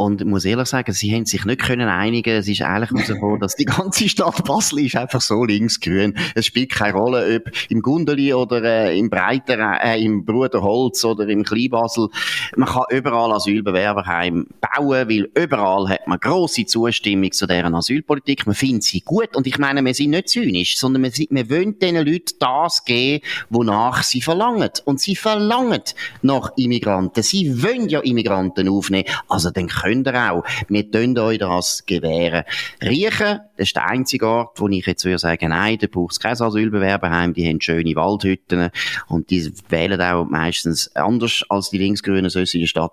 Und 0.00 0.22
ich 0.22 0.26
muss 0.26 0.46
ehrlich 0.46 0.66
sagen, 0.66 0.94
sie 0.94 1.14
haben 1.14 1.26
sich 1.26 1.44
nicht 1.44 1.60
können 1.60 1.90
einigen. 1.90 2.30
Es 2.30 2.48
ist 2.48 2.62
eigentlich 2.62 2.90
herausgekommen, 2.90 3.38
dass 3.38 3.54
die 3.54 3.66
ganze 3.66 4.08
Stadt 4.08 4.42
Basel 4.46 4.78
ist 4.78 4.96
einfach 4.96 5.20
so 5.20 5.44
linksgrün. 5.44 6.16
Es 6.34 6.46
spielt 6.46 6.70
keine 6.70 6.94
Rolle, 6.94 7.36
ob 7.36 7.52
im 7.68 7.82
Gundeli 7.82 8.32
oder 8.32 8.64
äh, 8.64 8.98
im 8.98 9.10
Breiter, 9.10 9.78
äh, 9.82 10.02
im 10.02 10.24
Bruderholz 10.24 11.04
oder 11.04 11.28
im 11.28 11.42
Kleinbasel. 11.44 12.08
Man 12.56 12.66
kann 12.66 12.84
überall 12.88 13.30
Asylbewerberheim 13.32 14.46
bauen, 14.62 15.06
weil 15.10 15.28
überall 15.34 15.90
hat 15.90 16.06
man 16.06 16.18
grosse 16.18 16.64
Zustimmung 16.64 17.32
zu 17.32 17.46
deren 17.46 17.74
Asylpolitik. 17.74 18.46
Man 18.46 18.54
findet 18.54 18.84
sie 18.84 19.02
gut. 19.02 19.36
Und 19.36 19.46
ich 19.46 19.58
meine, 19.58 19.84
wir 19.84 19.92
sind 19.92 20.12
nicht 20.12 20.30
zynisch, 20.30 20.78
sondern 20.78 21.02
wir, 21.02 21.12
wir 21.12 21.50
wollen 21.50 21.78
diesen 21.78 21.96
Leuten 21.96 22.38
das 22.38 22.86
geben, 22.86 23.22
wonach 23.50 24.02
sie 24.02 24.22
verlangen. 24.22 24.70
Und 24.86 24.98
sie 24.98 25.14
verlangen 25.14 25.82
nach 26.22 26.52
Immigranten. 26.56 27.22
Sie 27.22 27.62
wollen 27.62 27.90
ja 27.90 28.00
Immigranten 28.00 28.66
aufnehmen. 28.66 29.04
Also 29.28 29.50
dann 29.50 29.68
könnt 29.90 30.06
ihr 30.06 30.32
auch. 30.32 30.44
Wir 30.68 30.90
tun 30.90 31.18
euch 31.18 31.38
das 31.38 31.84
gewähren. 31.86 32.44
Riechen, 32.82 33.40
das 33.56 33.68
ist 33.68 33.76
der 33.76 33.86
einzige 33.86 34.26
Ort, 34.26 34.60
wo 34.60 34.68
ich 34.68 34.86
jetzt 34.86 35.04
würde 35.04 35.18
sagen, 35.18 35.50
nein, 35.50 35.78
da 35.78 35.86
braucht 35.86 36.12
es 36.12 36.20
kein 36.20 36.40
Asylbewerberheim, 36.40 37.34
die 37.34 37.48
haben 37.48 37.60
schöne 37.60 37.94
Waldhütten 37.96 38.70
und 39.08 39.30
die 39.30 39.52
wählen 39.68 40.00
auch 40.00 40.24
meistens 40.24 40.94
anders 40.94 41.44
als 41.48 41.70
die 41.70 41.78
linksgrünen 41.78 42.30
Sösse 42.30 42.58
in 42.58 42.62
der 42.62 42.68
Stadt. 42.68 42.92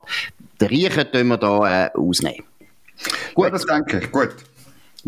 Den 0.59 0.69
Riechen 0.69 1.11
tun 1.11 1.27
wir 1.27 1.37
da 1.37 1.85
äh, 1.85 1.89
ausnehmen. 1.93 2.45
Gut, 3.33 3.45
ja, 3.45 3.51
das 3.51 3.65
denke 3.65 3.99
ich. 3.99 4.11
Gut. 4.11 4.35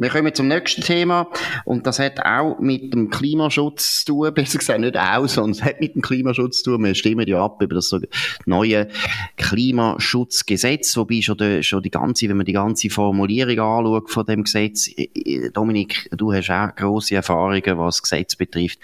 Wir 0.01 0.09
kommen 0.09 0.33
zum 0.33 0.47
nächsten 0.47 0.81
Thema 0.81 1.27
und 1.65 1.85
das 1.85 1.99
hat 1.99 2.25
auch 2.25 2.57
mit 2.59 2.93
dem 2.93 3.09
Klimaschutz 3.09 4.05
zu 4.05 4.13
tun, 4.13 4.33
besser 4.35 4.59
gesagt 4.59 4.79
nicht 4.79 4.97
auch, 4.97 5.27
sondern 5.27 5.61
hat 5.65 5.81
mit 5.81 5.95
dem 5.95 6.01
Klimaschutz 6.01 6.63
zu 6.63 6.71
tun. 6.71 6.85
Wir 6.85 6.95
stimmen 6.95 7.27
ja 7.27 7.43
ab 7.43 7.61
über 7.61 7.75
das 7.75 7.93
neue 8.45 8.87
Klimaschutzgesetz, 9.35 10.95
wobei 10.95 11.21
schon 11.21 11.37
die, 11.37 11.63
schon 11.63 11.83
die 11.83 11.89
ganze, 11.89 12.29
wenn 12.29 12.37
man 12.37 12.45
die 12.45 12.53
ganze 12.53 12.89
Formulierung 12.89 13.59
anschaut 13.59 14.09
von 14.09 14.25
dem 14.25 14.43
Gesetz, 14.45 14.89
Dominik, 15.53 16.09
du 16.15 16.31
hast 16.31 16.49
auch 16.49 16.73
grosse 16.75 17.15
Erfahrungen, 17.15 17.77
was 17.77 17.97
das 17.97 18.03
Gesetz 18.03 18.35
betrifft. 18.37 18.79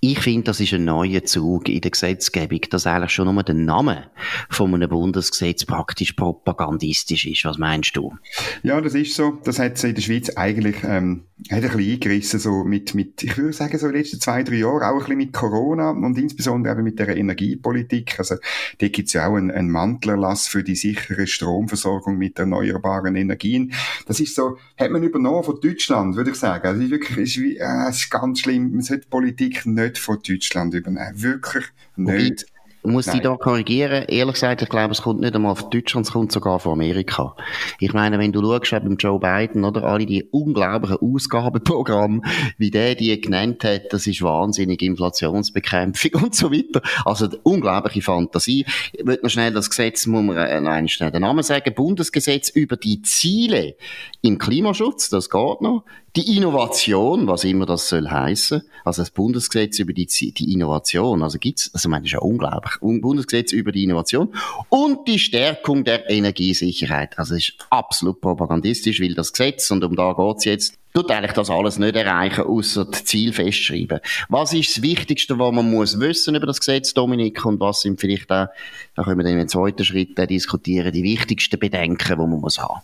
Ich 0.00 0.20
finde, 0.20 0.44
das 0.44 0.60
ist 0.60 0.74
ein 0.74 0.84
neuer 0.84 1.24
Zug 1.24 1.68
in 1.68 1.80
der 1.80 1.90
Gesetzgebung, 1.90 2.60
dass 2.70 2.86
eigentlich 2.86 3.10
schon 3.10 3.34
nur 3.34 3.42
der 3.42 3.56
Name 3.56 4.10
von 4.48 4.72
einem 4.72 4.88
Bundesgesetz 4.88 5.64
praktisch 5.64 6.12
propagandistisch 6.12 7.26
ist. 7.26 7.44
Was 7.44 7.58
meinst 7.58 7.96
du? 7.96 8.14
Ja, 8.62 8.80
das 8.80 8.94
ist 8.94 9.16
so. 9.16 9.40
Das 9.42 9.58
hat 9.58 9.82
in 9.82 9.96
der 9.96 10.02
Schweiz 10.02 10.30
eigentlich 10.36 10.76
ähm, 10.84 11.24
hat 11.50 11.62
ein 11.62 11.70
bisschen 11.70 11.92
eingerissen, 11.92 12.40
so 12.40 12.64
mit, 12.64 12.94
mit, 12.94 13.22
ich 13.22 13.38
würde 13.38 13.52
sagen, 13.52 13.78
so 13.78 13.86
in 13.86 13.92
den 13.92 14.02
letzten 14.02 14.20
zwei, 14.20 14.42
drei 14.42 14.56
Jahren, 14.56 14.82
auch 14.82 14.94
ein 14.94 14.98
bisschen 14.98 15.16
mit 15.18 15.32
Corona 15.32 15.90
und 15.90 16.18
insbesondere 16.18 16.74
eben 16.74 16.82
mit 16.82 16.98
der 16.98 17.16
Energiepolitik. 17.16 18.18
Also, 18.18 18.36
da 18.78 18.88
gibt's 18.88 19.12
ja 19.12 19.28
auch 19.28 19.36
einen, 19.36 19.50
einen 19.52 19.70
Mantelerlass 19.70 20.48
für 20.48 20.64
die 20.64 20.74
sichere 20.74 21.26
Stromversorgung 21.28 22.18
mit 22.18 22.38
erneuerbaren 22.38 23.14
Energien. 23.14 23.72
Das 24.06 24.18
ist 24.18 24.34
so, 24.34 24.58
hat 24.76 24.90
man 24.90 25.02
übernommen 25.02 25.44
von 25.44 25.60
Deutschland, 25.60 26.16
würde 26.16 26.30
ich 26.30 26.36
sagen. 26.36 26.66
Also, 26.66 26.82
ist 26.82 26.90
wirklich, 26.90 27.18
ist, 27.18 27.38
äh, 27.38 27.88
ist 27.88 28.10
ganz 28.10 28.40
schlimm. 28.40 28.72
Man 28.72 28.82
sollte 28.82 29.06
Politik 29.08 29.64
nicht 29.64 29.87
nicht 29.88 29.98
von 29.98 30.18
Deutschland 30.26 30.74
übernehmen. 30.74 31.22
Wirklich 31.22 31.64
nicht. 31.96 32.46
Ich 32.84 32.92
muss 32.92 33.06
dich 33.06 33.20
da 33.20 33.36
korrigieren. 33.36 34.04
Ehrlich 34.08 34.34
gesagt, 34.34 34.62
ich 34.62 34.68
glaube, 34.68 34.92
es 34.92 35.02
kommt 35.02 35.20
nicht 35.20 35.34
einmal 35.34 35.56
von 35.56 35.68
Deutschland, 35.68 36.06
es 36.06 36.12
kommt 36.12 36.30
sogar 36.30 36.60
von 36.60 36.72
Amerika. 36.72 37.34
Ich 37.80 37.92
meine, 37.92 38.18
wenn 38.20 38.32
du 38.32 38.40
schaust, 38.40 38.70
beim 38.70 38.96
Joe 38.96 39.18
Biden, 39.18 39.64
oder, 39.64 39.82
alle 39.82 40.06
die 40.06 40.22
unglaublichen 40.30 40.96
Ausgabenprogramme, 40.96 42.22
wie 42.56 42.70
der 42.70 42.94
die 42.94 43.20
genannt 43.20 43.64
hat, 43.64 43.92
das 43.92 44.06
ist 44.06 44.22
wahnsinnig, 44.22 44.80
Inflationsbekämpfung 44.80 46.12
und 46.22 46.34
so 46.36 46.52
weiter. 46.52 46.80
Also, 47.04 47.28
unglaubliche 47.42 48.00
Fantasie. 48.00 48.64
Ich 48.92 49.04
würde 49.04 49.24
noch 49.24 49.30
schnell 49.30 49.52
das 49.52 49.68
Gesetz, 49.68 50.06
muss 50.06 50.22
man 50.22 50.36
äh, 50.36 50.68
einen 50.68 50.88
schnell 50.88 51.10
den 51.10 51.22
Namen 51.22 51.42
sagen, 51.42 51.74
Bundesgesetz 51.74 52.48
über 52.48 52.76
die 52.76 53.02
Ziele 53.02 53.74
im 54.22 54.38
Klimaschutz, 54.38 55.10
das 55.10 55.28
geht 55.28 55.60
noch. 55.60 55.84
Die 56.18 56.36
Innovation, 56.36 57.28
was 57.28 57.44
immer 57.44 57.64
das 57.64 57.88
soll 57.88 58.10
heißen, 58.10 58.62
also 58.84 59.02
das 59.02 59.12
Bundesgesetz 59.12 59.78
über 59.78 59.92
die, 59.92 60.06
die 60.06 60.52
Innovation, 60.52 61.22
also 61.22 61.38
gibt's, 61.38 61.70
also 61.72 61.86
ich 61.86 61.90
meine, 61.90 62.02
das 62.02 62.08
ist 62.08 62.14
ja 62.14 62.18
unglaublich, 62.18 62.72
Bundesgesetz 62.80 63.52
über 63.52 63.70
die 63.70 63.84
Innovation 63.84 64.34
und 64.68 65.06
die 65.06 65.20
Stärkung 65.20 65.84
der 65.84 66.10
Energiesicherheit. 66.10 67.16
Also 67.20 67.36
ist 67.36 67.52
absolut 67.70 68.20
propagandistisch, 68.20 69.00
weil 69.00 69.14
das 69.14 69.32
Gesetz, 69.32 69.70
und 69.70 69.84
um 69.84 69.94
da 69.94 70.12
geht's 70.12 70.44
jetzt, 70.44 70.74
tut 70.92 71.08
eigentlich 71.12 71.34
das 71.34 71.50
alles 71.50 71.78
nicht 71.78 71.94
erreichen, 71.94 72.42
außer 72.42 72.86
das 72.86 73.04
Ziel 73.04 73.32
festschreiben. 73.32 74.00
Was 74.28 74.52
ist 74.52 74.76
das 74.76 74.82
Wichtigste, 74.82 75.38
was 75.38 75.52
man 75.52 75.70
muss 75.70 76.00
wissen 76.00 76.34
über 76.34 76.46
das 76.48 76.58
Gesetz, 76.58 76.94
Dominik, 76.94 77.44
und 77.44 77.60
was 77.60 77.82
sind 77.82 78.00
vielleicht 78.00 78.28
auch, 78.32 78.48
da 78.96 79.04
können 79.04 79.18
wir 79.18 79.24
dann 79.24 79.38
im 79.38 79.46
zweiten 79.46 79.84
Schritt 79.84 80.18
diskutieren, 80.18 80.92
die 80.92 81.04
wichtigsten 81.04 81.60
Bedenken, 81.60 82.08
die 82.08 82.16
man 82.16 82.40
muss 82.40 82.58
haben. 82.58 82.80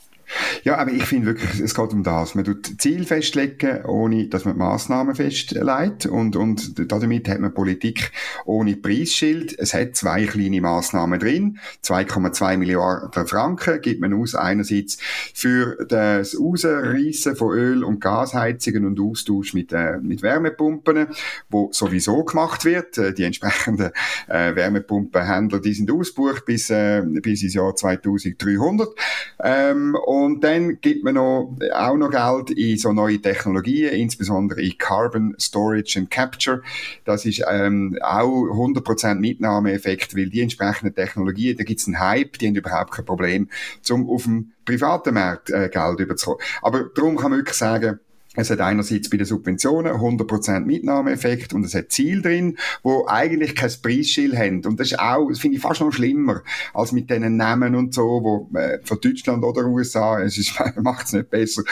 Ja, 0.64 0.78
aber 0.78 0.92
ich 0.92 1.04
finde 1.04 1.26
wirklich, 1.26 1.60
es 1.60 1.74
geht 1.74 1.92
um 1.92 2.02
das. 2.02 2.34
Man 2.34 2.44
tut 2.44 2.80
Ziel 2.80 3.04
festlegen, 3.04 3.84
ohne 3.84 4.28
dass 4.28 4.44
man 4.44 4.56
Massnahmen 4.56 5.14
festlegt. 5.14 6.06
Und, 6.06 6.36
und 6.36 6.90
damit 6.90 7.28
hat 7.28 7.40
man 7.40 7.52
Politik 7.52 8.12
ohne 8.44 8.76
Preisschild. 8.76 9.58
Es 9.58 9.74
hat 9.74 9.96
zwei 9.96 10.24
kleine 10.24 10.60
Massnahmen 10.60 11.18
drin. 11.18 11.58
2,2 11.84 12.56
Milliarden 12.56 13.26
Franken 13.26 13.80
gibt 13.80 14.00
man 14.00 14.14
aus. 14.14 14.34
Einerseits 14.34 14.98
für 15.34 15.76
das 15.88 16.38
Rausreißen 16.38 17.36
von 17.36 17.52
Öl- 17.56 17.84
und 17.84 18.00
Gasheizungen 18.00 18.86
und 18.86 19.00
Austausch 19.00 19.54
mit, 19.54 19.72
äh, 19.72 19.98
mit 19.98 20.22
Wärmepumpen, 20.22 21.08
wo 21.50 21.70
sowieso 21.72 22.24
gemacht 22.24 22.64
wird. 22.64 22.98
Äh, 22.98 23.12
die 23.12 23.24
entsprechenden 23.24 23.90
äh, 24.28 24.54
Wärmepumpenhändler, 24.54 25.60
die 25.60 25.74
sind 25.74 25.90
ausgebucht 25.90 26.44
bis, 26.46 26.70
äh, 26.70 27.02
bis 27.02 27.42
ins 27.42 27.54
Jahr 27.54 27.74
2300. 27.74 28.88
Ähm, 29.42 29.94
und 29.94 30.23
dann 30.28 30.80
gibt 30.80 31.04
man 31.04 31.14
noch, 31.14 31.56
auch 31.72 31.96
noch 31.96 32.10
Geld 32.10 32.50
in 32.50 32.78
so 32.78 32.92
neue 32.92 33.20
Technologien, 33.20 33.92
insbesondere 33.92 34.62
in 34.62 34.78
Carbon 34.78 35.34
Storage 35.38 35.98
and 35.98 36.10
Capture. 36.10 36.62
Das 37.04 37.24
ist 37.24 37.42
ähm, 37.48 37.98
auch 38.02 38.26
100% 38.26 39.16
Mitnahmeeffekt, 39.16 40.16
weil 40.16 40.30
die 40.30 40.40
entsprechenden 40.40 40.94
Technologien, 40.94 41.56
da 41.56 41.64
gibt 41.64 41.80
es 41.80 41.86
einen 41.86 42.00
Hype, 42.00 42.38
die 42.38 42.48
haben 42.48 42.56
überhaupt 42.56 42.92
kein 42.92 43.04
Problem, 43.04 43.48
um 43.90 44.08
auf 44.08 44.24
dem 44.24 44.52
privaten 44.64 45.14
Markt 45.14 45.50
äh, 45.50 45.68
Geld 45.68 46.00
überzukommen. 46.00 46.44
Aber 46.62 46.84
darum 46.94 47.16
kann 47.16 47.30
man 47.30 47.40
wirklich 47.40 47.56
sagen, 47.56 48.00
es 48.36 48.50
hat 48.50 48.60
einerseits 48.60 49.08
bei 49.08 49.16
den 49.16 49.26
Subventionen 49.26 49.92
100% 49.92 50.60
Mitnahmeeffekt 50.60 51.52
und 51.52 51.64
es 51.64 51.74
hat 51.74 51.92
Ziel 51.92 52.22
drin, 52.22 52.58
wo 52.82 53.06
eigentlich 53.06 53.54
kein 53.54 53.70
Preisschild 53.82 54.36
haben. 54.36 54.64
Und 54.64 54.80
das 54.80 54.92
ist 54.92 54.98
auch, 54.98 55.28
das 55.28 55.38
finde 55.38 55.56
ich 55.56 55.62
fast 55.62 55.80
noch 55.80 55.92
schlimmer, 55.92 56.42
als 56.72 56.92
mit 56.92 57.10
diesen 57.10 57.36
Namen 57.36 57.74
und 57.74 57.94
so, 57.94 58.02
wo 58.02 58.58
äh, 58.58 58.78
von 58.84 59.00
Deutschland 59.00 59.44
oder 59.44 59.66
USA, 59.66 60.20
es 60.20 60.38
ist, 60.38 60.54
es 61.04 61.12
nicht 61.12 61.30
besser, 61.30 61.62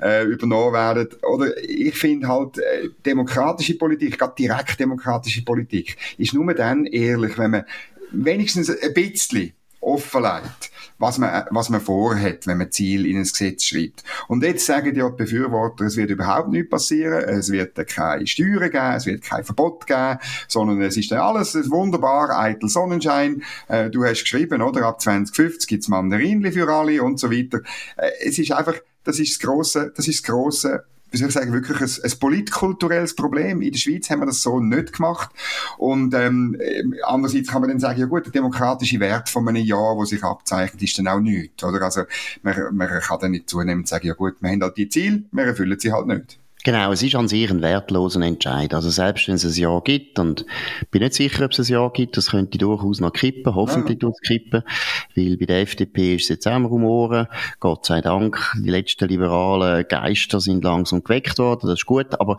äh, 0.00 0.24
übernommen 0.24 0.72
werden. 0.72 1.08
Oder 1.22 1.56
ich 1.62 1.94
finde 1.94 2.28
halt, 2.28 2.58
äh, 2.58 2.88
demokratische 3.04 3.74
Politik, 3.74 4.18
gerade 4.18 4.34
direkt 4.38 4.78
demokratische 4.78 5.44
Politik, 5.44 5.96
ist 6.18 6.34
nur 6.34 6.54
dann 6.54 6.86
ehrlich, 6.86 7.36
wenn 7.38 7.50
man 7.50 7.64
wenigstens 8.12 8.70
ein 8.70 8.94
bisschen 8.94 9.52
offenlegt 9.80 10.71
was 11.02 11.18
man, 11.18 11.44
was 11.50 11.68
man 11.68 11.80
vorhat, 11.80 12.46
wenn 12.46 12.58
man 12.58 12.70
Ziel 12.70 13.06
in 13.06 13.16
ein 13.16 13.24
Gesetz 13.24 13.64
schreibt. 13.64 14.04
Und 14.28 14.44
jetzt 14.44 14.64
sagen 14.64 14.94
die 14.94 15.02
Befürworter, 15.16 15.84
es 15.84 15.96
wird 15.96 16.10
überhaupt 16.10 16.50
nichts 16.50 16.70
passieren, 16.70 17.24
es 17.28 17.50
wird 17.50 17.74
keine 17.88 18.24
Steuern 18.24 18.70
geben, 18.70 18.94
es 18.94 19.04
wird 19.04 19.22
kein 19.22 19.42
Verbot 19.42 19.84
geben, 19.86 20.18
sondern 20.46 20.80
es 20.80 20.96
ist 20.96 21.10
dann 21.10 21.18
alles 21.18 21.54
wunderbar, 21.70 22.38
eitel 22.38 22.68
Sonnenschein. 22.68 23.42
Äh, 23.66 23.90
du 23.90 24.04
hast 24.04 24.22
geschrieben, 24.22 24.62
oder? 24.62 24.86
Ab 24.86 25.00
2050 25.00 25.68
gibt's 25.68 25.88
Mandarinli 25.88 26.52
für 26.52 26.72
alle 26.72 27.02
und 27.02 27.18
so 27.18 27.32
weiter. 27.32 27.62
Äh, 27.96 28.10
es 28.24 28.38
ist 28.38 28.52
einfach, 28.52 28.76
das 29.02 29.18
ist 29.18 29.32
das 29.32 29.40
grosse, 29.40 29.92
das 29.96 30.06
ist 30.06 30.20
das 30.20 30.30
grosse 30.30 30.84
wie 31.12 31.18
soll 31.18 31.28
ich 31.28 31.34
sagen, 31.34 31.52
wirklich 31.52 31.80
ein, 31.80 32.10
ein 32.10 32.18
politkulturelles 32.18 33.14
Problem. 33.14 33.62
In 33.62 33.70
der 33.70 33.78
Schweiz 33.78 34.10
haben 34.10 34.20
wir 34.20 34.26
das 34.26 34.42
so 34.42 34.60
nicht 34.60 34.94
gemacht. 34.94 35.30
Und 35.78 36.14
ähm, 36.14 36.58
andererseits 37.04 37.48
kann 37.48 37.60
man 37.60 37.70
dann 37.70 37.80
sagen, 37.80 38.00
ja 38.00 38.06
gut, 38.06 38.24
der 38.26 38.32
demokratische 38.32 38.98
Wert 38.98 39.28
von 39.28 39.46
einem 39.48 39.64
Jahr, 39.64 39.96
wo 39.96 40.04
sich 40.04 40.24
abzeichnet, 40.24 40.82
ist 40.82 40.98
dann 40.98 41.08
auch 41.08 41.20
nichts. 41.20 41.62
Oder? 41.62 41.82
Also 41.82 42.04
man, 42.42 42.56
man 42.74 42.88
kann 42.88 43.18
dann 43.20 43.30
nicht 43.32 43.48
zunehmend 43.48 43.86
sagen, 43.86 44.06
ja 44.06 44.14
gut, 44.14 44.36
wir 44.40 44.50
haben 44.50 44.62
halt 44.62 44.76
die 44.76 44.88
Ziele, 44.88 45.22
wir 45.30 45.44
erfüllen 45.44 45.78
sie 45.78 45.92
halt 45.92 46.06
nicht. 46.06 46.38
Genau, 46.64 46.92
es 46.92 47.02
ist 47.02 47.16
an 47.16 47.26
sich 47.26 47.50
ein 47.50 47.60
wertloser 47.60 48.20
Entscheid. 48.20 48.72
Also 48.72 48.88
selbst 48.88 49.26
wenn 49.26 49.34
es 49.34 49.44
ein 49.44 49.52
Jahr 49.60 49.82
gibt, 49.82 50.20
und 50.20 50.46
ich 50.80 50.88
bin 50.90 51.02
nicht 51.02 51.14
sicher, 51.14 51.44
ob 51.44 51.50
es 51.50 51.58
ein 51.58 51.72
Jahr 51.72 51.92
gibt, 51.92 52.16
das 52.16 52.30
könnte 52.30 52.56
durchaus 52.56 53.00
noch 53.00 53.12
kippen, 53.12 53.52
hoffentlich 53.52 53.98
ja. 54.00 54.10
kippen, 54.24 54.62
weil 55.16 55.36
bei 55.38 55.46
der 55.46 55.62
FDP 55.62 56.14
ist 56.14 56.22
es 56.22 56.28
jetzt 56.28 56.46
auch 56.46 56.52
am 56.52 56.66
Rumoren, 56.66 57.26
Gott 57.58 57.86
sei 57.86 58.00
Dank, 58.00 58.38
die 58.64 58.70
letzten 58.70 59.08
liberalen 59.08 59.86
Geister 59.88 60.40
sind 60.40 60.62
langsam 60.62 61.02
geweckt 61.02 61.36
worden, 61.40 61.66
das 61.66 61.80
ist 61.80 61.86
gut, 61.86 62.20
aber 62.20 62.36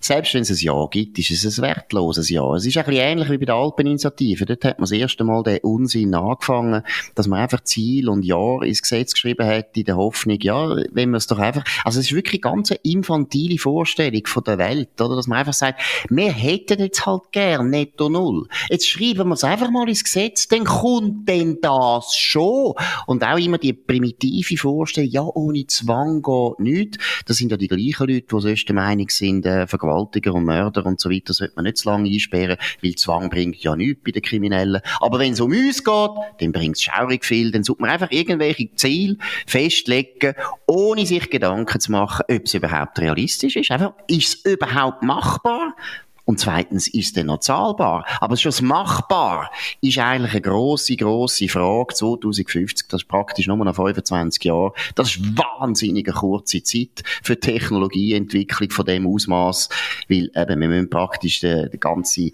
selbst 0.00 0.32
wenn 0.32 0.42
es 0.42 0.50
ein 0.50 0.56
Jahr 0.56 0.88
gibt, 0.90 1.18
ist 1.18 1.30
es 1.30 1.58
ein 1.58 1.62
wertloses 1.62 2.30
Jahr. 2.30 2.54
Es 2.54 2.64
ist 2.64 2.78
ein 2.78 2.84
bisschen 2.86 3.02
ähnlich 3.02 3.28
wie 3.28 3.38
bei 3.38 3.44
der 3.44 3.56
Alpeninitiative, 3.56 4.46
dort 4.46 4.64
hat 4.64 4.78
man 4.78 4.84
das 4.84 4.92
erste 4.92 5.24
Mal 5.24 5.42
den 5.42 5.58
Unsinn 5.58 6.14
angefangen, 6.14 6.82
dass 7.14 7.26
man 7.26 7.40
einfach 7.40 7.62
Ziel 7.62 8.08
und 8.08 8.24
Jahr 8.24 8.62
ins 8.62 8.80
Gesetz 8.80 9.12
geschrieben 9.12 9.46
hat, 9.46 9.76
in 9.76 9.84
der 9.84 9.96
Hoffnung, 9.98 10.38
ja, 10.40 10.76
wenn 10.92 11.10
man 11.10 11.18
es 11.18 11.26
doch 11.26 11.38
einfach, 11.38 11.64
also 11.84 12.00
es 12.00 12.06
ist 12.06 12.14
wirklich 12.14 12.40
ganz 12.40 12.70
eine 12.70 12.80
infantile 12.82 13.58
Vorstellung 13.66 14.26
von 14.26 14.44
der 14.44 14.58
Welt, 14.58 15.00
oder? 15.00 15.16
Dass 15.16 15.26
man 15.26 15.38
einfach 15.38 15.52
sagt, 15.52 15.80
wir 16.08 16.30
hätten 16.30 16.78
jetzt 16.78 17.04
halt 17.04 17.22
gern 17.32 17.70
netto 17.70 18.08
null. 18.08 18.46
Jetzt 18.70 18.88
schreiben 18.88 19.28
wir 19.28 19.34
es 19.34 19.42
einfach 19.42 19.70
mal 19.70 19.88
ins 19.88 20.04
Gesetz, 20.04 20.46
dann 20.46 20.64
kommt 20.64 21.28
denn 21.28 21.58
das 21.60 22.14
schon. 22.14 22.74
Und 23.06 23.24
auch 23.24 23.38
immer 23.38 23.58
die 23.58 23.72
primitive 23.72 24.56
Vorstellung, 24.56 25.10
ja, 25.10 25.22
ohne 25.22 25.66
Zwang 25.66 26.22
geht 26.22 26.60
nichts. 26.60 26.98
Das 27.26 27.38
sind 27.38 27.50
ja 27.50 27.56
die 27.56 27.66
gleichen 27.66 28.06
Leute, 28.06 28.22
die 28.22 28.40
sonst 28.40 28.68
der 28.68 28.74
Meinung 28.76 29.08
sind, 29.08 29.44
äh, 29.46 29.66
Vergewaltiger 29.66 30.32
und 30.32 30.44
Mörder 30.44 30.86
und 30.86 31.00
so 31.00 31.10
weiter 31.10 31.32
sollte 31.32 31.54
man 31.56 31.64
nicht 31.64 31.78
zu 31.78 31.88
lange 31.88 32.08
einsperren, 32.08 32.56
weil 32.82 32.94
Zwang 32.94 33.30
bringt 33.30 33.56
ja 33.56 33.74
nichts 33.74 34.02
bei 34.04 34.12
den 34.12 34.22
Kriminellen. 34.22 34.80
Aber 35.00 35.18
wenn 35.18 35.32
es 35.32 35.40
um 35.40 35.50
uns 35.50 35.82
geht, 35.82 36.10
dann 36.40 36.52
bringt 36.52 36.76
es 36.76 36.82
schaurig 36.82 37.24
viel, 37.24 37.50
dann 37.50 37.64
sollte 37.64 37.82
man 37.82 37.90
einfach 37.90 38.10
irgendwelche 38.10 38.72
Ziele 38.74 39.16
festlegen, 39.46 40.34
ohne 40.66 41.04
sich 41.04 41.28
Gedanken 41.30 41.80
zu 41.80 41.90
machen, 41.90 42.24
ob 42.28 42.44
es 42.44 42.54
überhaupt 42.54 42.98
realistisch 43.00 43.55
ist. 43.56 43.70
Einfach, 43.70 43.94
ist 44.06 44.46
es 44.46 44.52
überhaupt 44.52 45.02
machbar? 45.02 45.74
Und 46.26 46.40
zweitens, 46.40 46.88
ist 46.88 47.16
denn 47.16 47.26
noch 47.26 47.38
zahlbar? 47.38 48.04
Aber 48.20 48.36
schon 48.36 48.50
das 48.50 48.60
Machbar 48.60 49.48
ist 49.80 49.98
eigentlich 49.98 50.32
eine 50.32 50.40
grosse, 50.40 50.96
grosse 50.96 51.48
Frage. 51.48 51.94
2050, 51.94 52.88
das 52.88 53.02
ist 53.02 53.08
praktisch 53.08 53.46
nur 53.46 53.56
noch 53.56 53.76
25 53.76 54.42
Jahre. 54.42 54.72
Das 54.96 55.14
ist 55.14 55.38
wahnsinnig 55.38 56.08
eine 56.08 56.16
kurze 56.16 56.64
Zeit 56.64 57.04
für 57.22 57.38
Technologieentwicklung 57.38 58.70
von 58.70 58.84
dem 58.84 59.06
Ausmaß, 59.06 59.68
weil 60.08 60.30
eben, 60.34 60.60
wir 60.60 60.68
müssen 60.68 60.90
praktisch 60.90 61.40
den, 61.40 61.70
den 61.70 61.78
ganzen 61.78 62.32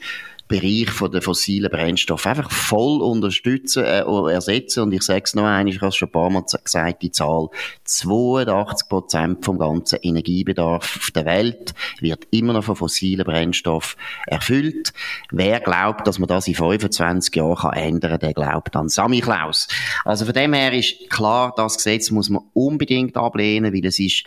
Bereich 0.48 0.90
von 0.90 1.10
den 1.10 1.22
fossilen 1.22 1.70
Brennstoffen 1.70 2.30
einfach 2.30 2.50
voll 2.50 3.00
unterstützen, 3.00 3.84
äh, 3.84 4.02
ersetzen. 4.30 4.82
Und 4.82 4.92
ich 4.92 5.02
sage 5.02 5.22
es 5.24 5.34
noch 5.34 5.44
einmal, 5.44 5.68
ich 5.68 5.80
habe 5.80 5.88
es 5.88 5.96
schon 5.96 6.08
ein 6.08 6.12
paar 6.12 6.30
Mal 6.30 6.42
gesagt, 6.42 7.02
die 7.02 7.10
Zahl 7.10 7.48
82 7.84 8.88
Prozent 8.88 9.44
vom 9.44 9.58
ganzen 9.58 9.98
Energiebedarf 10.02 10.96
auf 10.98 11.10
der 11.10 11.24
Welt 11.24 11.74
wird 12.00 12.26
immer 12.30 12.52
noch 12.52 12.64
von 12.64 12.76
fossilen 12.76 13.24
Brennstoffen 13.24 13.98
erfüllt. 14.26 14.92
Wer 15.30 15.60
glaubt, 15.60 16.06
dass 16.06 16.18
man 16.18 16.28
das 16.28 16.46
in 16.48 16.54
25 16.54 17.34
Jahren 17.34 17.56
kann 17.56 17.72
ändern 17.72 18.10
kann, 18.12 18.20
der 18.20 18.34
glaubt 18.34 18.76
an 18.76 18.88
Sammy 18.88 19.20
Klaus. 19.20 19.68
Also 20.04 20.24
von 20.24 20.34
dem 20.34 20.52
her 20.52 20.72
ist 20.72 21.08
klar, 21.08 21.54
das 21.56 21.76
Gesetz 21.76 22.10
muss 22.10 22.28
man 22.28 22.42
unbedingt 22.52 23.16
ablehnen, 23.16 23.72
weil 23.72 23.86
es 23.86 23.98
ist 23.98 24.24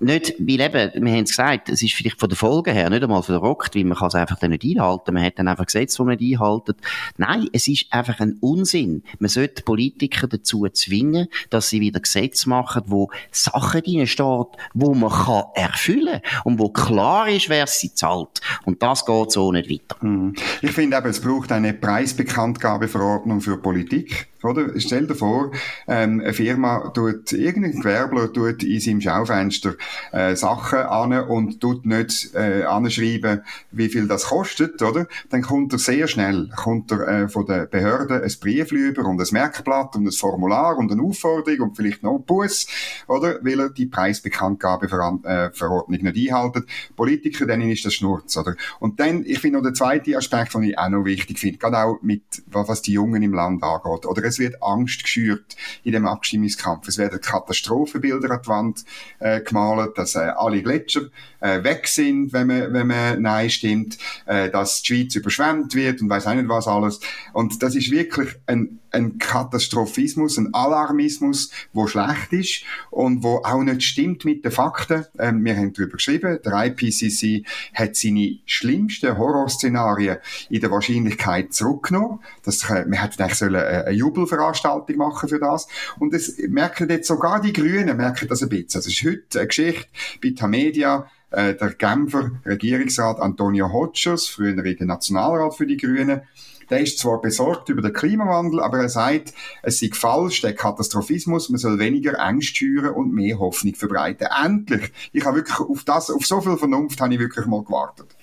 nicht, 0.00 0.34
weil 0.38 0.60
eben, 0.60 1.04
wir 1.04 1.12
haben 1.12 1.24
es 1.24 1.30
gesagt, 1.30 1.68
es 1.68 1.82
ist 1.82 1.94
vielleicht 1.94 2.18
von 2.18 2.28
der 2.28 2.38
Folge 2.38 2.72
her 2.72 2.88
nicht 2.88 3.02
einmal 3.02 3.22
verrockt, 3.22 3.74
weil 3.74 3.84
man 3.84 3.98
kann 3.98 4.08
es 4.08 4.14
einfach 4.14 4.38
dann 4.38 4.50
nicht 4.50 4.64
einhalten. 4.64 5.12
Man 5.12 5.22
hat 5.22 5.38
dann 5.38 5.48
einfach 5.48 5.66
Gesetze, 5.66 5.96
die 5.98 6.02
man 6.04 6.16
nicht 6.16 6.34
einhalten. 6.34 6.74
Nein, 7.18 7.48
es 7.52 7.68
ist 7.68 7.86
einfach 7.90 8.18
ein 8.20 8.38
Unsinn. 8.40 9.02
Man 9.18 9.28
sollte 9.28 9.62
Politiker 9.62 10.26
dazu 10.26 10.66
zwingen, 10.72 11.28
dass 11.50 11.68
sie 11.68 11.80
wieder 11.80 12.00
Gesetze 12.00 12.48
machen, 12.48 12.82
wo 12.86 13.10
Sachen 13.30 13.82
drinstehen, 13.82 14.46
wo 14.72 14.94
man 14.94 15.10
kann 15.10 15.44
erfüllen 15.54 16.20
und 16.44 16.58
wo 16.58 16.70
klar 16.70 17.28
ist, 17.28 17.48
wer 17.48 17.66
sie 17.66 17.92
zahlt. 17.92 18.40
Und 18.64 18.82
das 18.82 19.04
geht 19.04 19.32
so 19.32 19.52
nicht 19.52 19.70
weiter. 19.70 20.04
Mhm. 20.04 20.34
Ich 20.62 20.72
finde 20.72 20.96
eben, 20.96 21.08
es 21.08 21.20
braucht 21.20 21.52
eine 21.52 21.74
Preisbekanntgabeverordnung 21.74 23.40
für 23.40 23.58
Politik. 23.58 24.28
Oder? 24.44 24.78
Stell 24.78 25.06
dir 25.06 25.14
vor, 25.14 25.50
ähm, 25.88 26.20
eine 26.20 26.34
Firma 26.34 26.90
tut, 26.90 27.32
irgendein 27.32 27.80
Gewerbler 27.80 28.32
tut 28.32 28.62
in 28.62 28.80
seinem 28.80 29.00
Schaufenster 29.00 29.74
äh, 30.12 30.36
Sachen 30.36 30.80
an 30.80 31.12
und 31.12 31.60
tut 31.60 31.86
nicht 31.86 32.34
äh, 32.34 32.64
anschreiben, 32.64 33.42
wie 33.70 33.88
viel 33.88 34.06
das 34.06 34.26
kostet, 34.26 34.82
oder? 34.82 35.06
Dann 35.30 35.42
kommt 35.42 35.72
er 35.72 35.78
sehr 35.78 36.08
schnell, 36.08 36.50
kommt 36.54 36.92
er 36.92 37.08
äh, 37.08 37.28
von 37.28 37.46
der 37.46 37.66
Behörde 37.66 38.22
ein 38.22 38.32
Brief 38.40 38.72
über 38.72 39.06
und 39.06 39.20
ein 39.20 39.26
Merkblatt 39.30 39.96
und 39.96 40.06
ein 40.06 40.12
Formular 40.12 40.76
und 40.76 40.92
eine 40.92 41.02
Aufforderung 41.02 41.68
und 41.68 41.76
vielleicht 41.76 42.02
noch 42.02 42.16
ein 42.16 42.24
Bus, 42.24 42.66
oder? 43.08 43.38
Weil 43.42 43.60
er 43.60 43.70
die 43.70 43.86
Preisbekanntgabeverordnung 43.86 46.02
nicht 46.02 46.30
einhalten. 46.30 46.66
Politiker, 46.96 47.46
denen 47.46 47.70
ist 47.70 47.84
das 47.84 47.94
Schnurz, 47.94 48.36
oder? 48.36 48.54
Und 48.80 49.00
dann, 49.00 49.24
ich 49.24 49.38
finde 49.38 49.58
noch 49.58 49.64
der 49.64 49.74
zweite 49.74 50.16
Aspekt, 50.16 50.54
den 50.54 50.64
ich 50.64 50.78
auch 50.78 50.88
noch 50.88 51.04
wichtig 51.04 51.38
finde, 51.38 51.58
gerade 51.58 51.78
auch 51.78 51.98
mit, 52.02 52.22
was 52.46 52.82
die 52.82 52.92
Jungen 52.92 53.22
im 53.22 53.32
Land 53.32 53.62
angeht, 53.62 54.06
oder? 54.06 54.24
Es 54.34 54.38
wird 54.38 54.62
Angst 54.62 55.02
geschürt 55.02 55.56
in 55.82 55.92
dem 55.92 56.06
Abstimmungskampf. 56.06 56.88
Es 56.88 56.98
werden 56.98 57.20
Katastrophenbilder 57.20 58.30
an 58.30 58.40
die 58.42 58.48
Wand 58.48 58.84
äh, 59.20 59.40
gemalt, 59.40 59.96
dass 59.96 60.16
äh, 60.16 60.18
alle 60.18 60.62
Gletscher 60.62 61.02
äh, 61.44 61.62
weg 61.62 61.86
sind, 61.86 62.32
wenn 62.32 62.46
man, 62.46 62.72
wenn 62.72 62.86
man 62.86 63.20
Nein 63.20 63.50
stimmt, 63.50 63.98
äh, 64.24 64.48
dass 64.48 64.80
die 64.80 64.94
Schweiz 64.94 65.14
überschwemmt 65.14 65.74
wird 65.74 66.00
und 66.00 66.08
weiß 66.08 66.26
auch 66.26 66.34
nicht 66.34 66.48
was 66.48 66.66
alles. 66.66 67.00
Und 67.34 67.62
das 67.62 67.74
ist 67.74 67.90
wirklich 67.90 68.30
ein, 68.46 68.80
ein 68.90 69.18
Katastrophismus, 69.18 70.38
ein 70.38 70.54
Alarmismus, 70.54 71.50
wo 71.74 71.86
schlecht 71.86 72.32
ist 72.32 72.64
und 72.90 73.22
wo 73.22 73.42
auch 73.44 73.62
nicht 73.62 73.82
stimmt 73.82 74.24
mit 74.24 74.42
den 74.42 74.52
Fakten. 74.52 75.04
Ähm, 75.18 75.44
wir 75.44 75.54
haben 75.54 75.74
darüber 75.74 75.96
geschrieben, 75.98 76.38
der 76.42 76.64
IPCC 76.64 77.44
hat 77.74 77.94
seine 77.94 78.38
schlimmsten 78.46 79.18
Horrorszenarien 79.18 80.16
in 80.48 80.62
der 80.62 80.70
Wahrscheinlichkeit 80.70 81.52
zurückgenommen. 81.52 82.20
Das, 82.42 82.70
äh, 82.70 82.86
wir 82.88 83.02
hätten 83.02 83.22
eigentlich 83.22 83.38
sollen, 83.38 83.54
äh, 83.56 83.84
eine 83.86 83.90
Jubelveranstaltung 83.90 84.96
machen 84.96 85.28
für 85.28 85.40
das. 85.40 85.68
Und 85.98 86.14
das 86.14 86.38
merken 86.48 86.88
jetzt 86.88 87.08
sogar 87.08 87.42
die 87.42 87.52
Grünen, 87.52 87.94
merken 87.98 88.28
das 88.28 88.42
ein 88.42 88.48
bisschen. 88.48 88.76
Also 88.76 88.88
es 88.88 88.94
ist 88.94 89.04
heute 89.04 89.40
eine 89.40 89.48
Geschichte 89.48 89.88
bei 90.22 90.30
Tamedia, 90.30 91.06
äh, 91.34 91.56
der 91.56 91.74
Genfer 91.74 92.32
Regierungsrat 92.46 93.18
Antonio 93.18 93.72
Hodgers, 93.72 94.26
früheriger 94.26 94.84
Nationalrat 94.84 95.54
für 95.56 95.66
die 95.66 95.76
Grünen, 95.76 96.22
der 96.70 96.80
ist 96.80 96.98
zwar 96.98 97.20
besorgt 97.20 97.68
über 97.68 97.82
den 97.82 97.92
Klimawandel, 97.92 98.60
aber 98.60 98.78
er 98.78 98.88
sagt, 98.88 99.34
es 99.62 99.80
sei 99.80 99.90
falsch, 99.92 100.40
der 100.40 100.54
Katastrophismus, 100.54 101.50
man 101.50 101.58
soll 101.58 101.78
weniger 101.78 102.18
Angst 102.20 102.56
schüren 102.56 102.94
und 102.94 103.12
mehr 103.12 103.38
Hoffnung 103.38 103.74
verbreiten. 103.74 104.28
Endlich! 104.44 104.92
Ich 105.12 105.24
habe 105.24 105.38
wirklich 105.38 105.58
auf 105.58 105.84
das, 105.84 106.10
auf 106.10 106.24
so 106.24 106.40
viel 106.40 106.56
Vernunft 106.56 107.00
habe 107.00 107.14
ich 107.14 107.20
wirklich 107.20 107.46
mal 107.46 107.62
gewartet. 107.62 108.16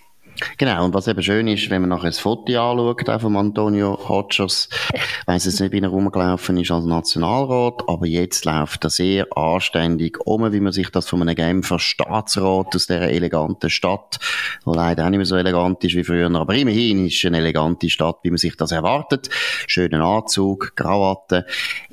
Genau, 0.57 0.85
und 0.85 0.93
was 0.93 1.07
eben 1.07 1.21
schön 1.21 1.47
ist, 1.47 1.69
wenn 1.69 1.81
man 1.81 1.89
nachher 1.89 2.07
das 2.07 2.19
Foto 2.19 2.51
anschaut, 2.51 3.09
auch 3.09 3.21
von 3.21 3.35
Antonio 3.35 3.97
Hodgers, 4.07 4.69
ich 4.93 5.01
weiss 5.27 5.45
jetzt 5.45 5.59
nicht, 5.59 5.71
wie 5.71 5.79
er 5.79 5.89
rumgelaufen 5.89 6.57
ist 6.57 6.71
als 6.71 6.85
Nationalrat, 6.85 7.83
aber 7.87 8.05
jetzt 8.05 8.45
läuft 8.45 8.83
er 8.83 8.89
sehr 8.89 9.27
anständig 9.37 10.19
um, 10.25 10.51
wie 10.51 10.59
man 10.59 10.73
sich 10.73 10.89
das 10.89 11.07
von 11.07 11.21
einem 11.21 11.35
Genfer 11.35 11.79
Staatsrat 11.79 12.75
aus 12.75 12.87
dieser 12.87 13.09
eleganten 13.09 13.69
Stadt, 13.69 14.19
die 14.65 14.75
leider 14.75 15.05
auch 15.05 15.09
nicht 15.09 15.17
mehr 15.17 15.25
so 15.25 15.35
elegant 15.35 15.83
ist 15.83 15.95
wie 15.95 16.03
früher, 16.03 16.33
aber 16.33 16.55
immerhin 16.55 17.07
ist 17.07 17.17
es 17.17 17.25
eine 17.25 17.37
elegante 17.37 17.89
Stadt, 17.89 18.17
wie 18.23 18.29
man 18.29 18.37
sich 18.37 18.55
das 18.57 18.71
erwartet. 18.71 19.29
Schönen 19.67 20.01
Anzug, 20.01 20.75
Krawatte, 20.75 21.45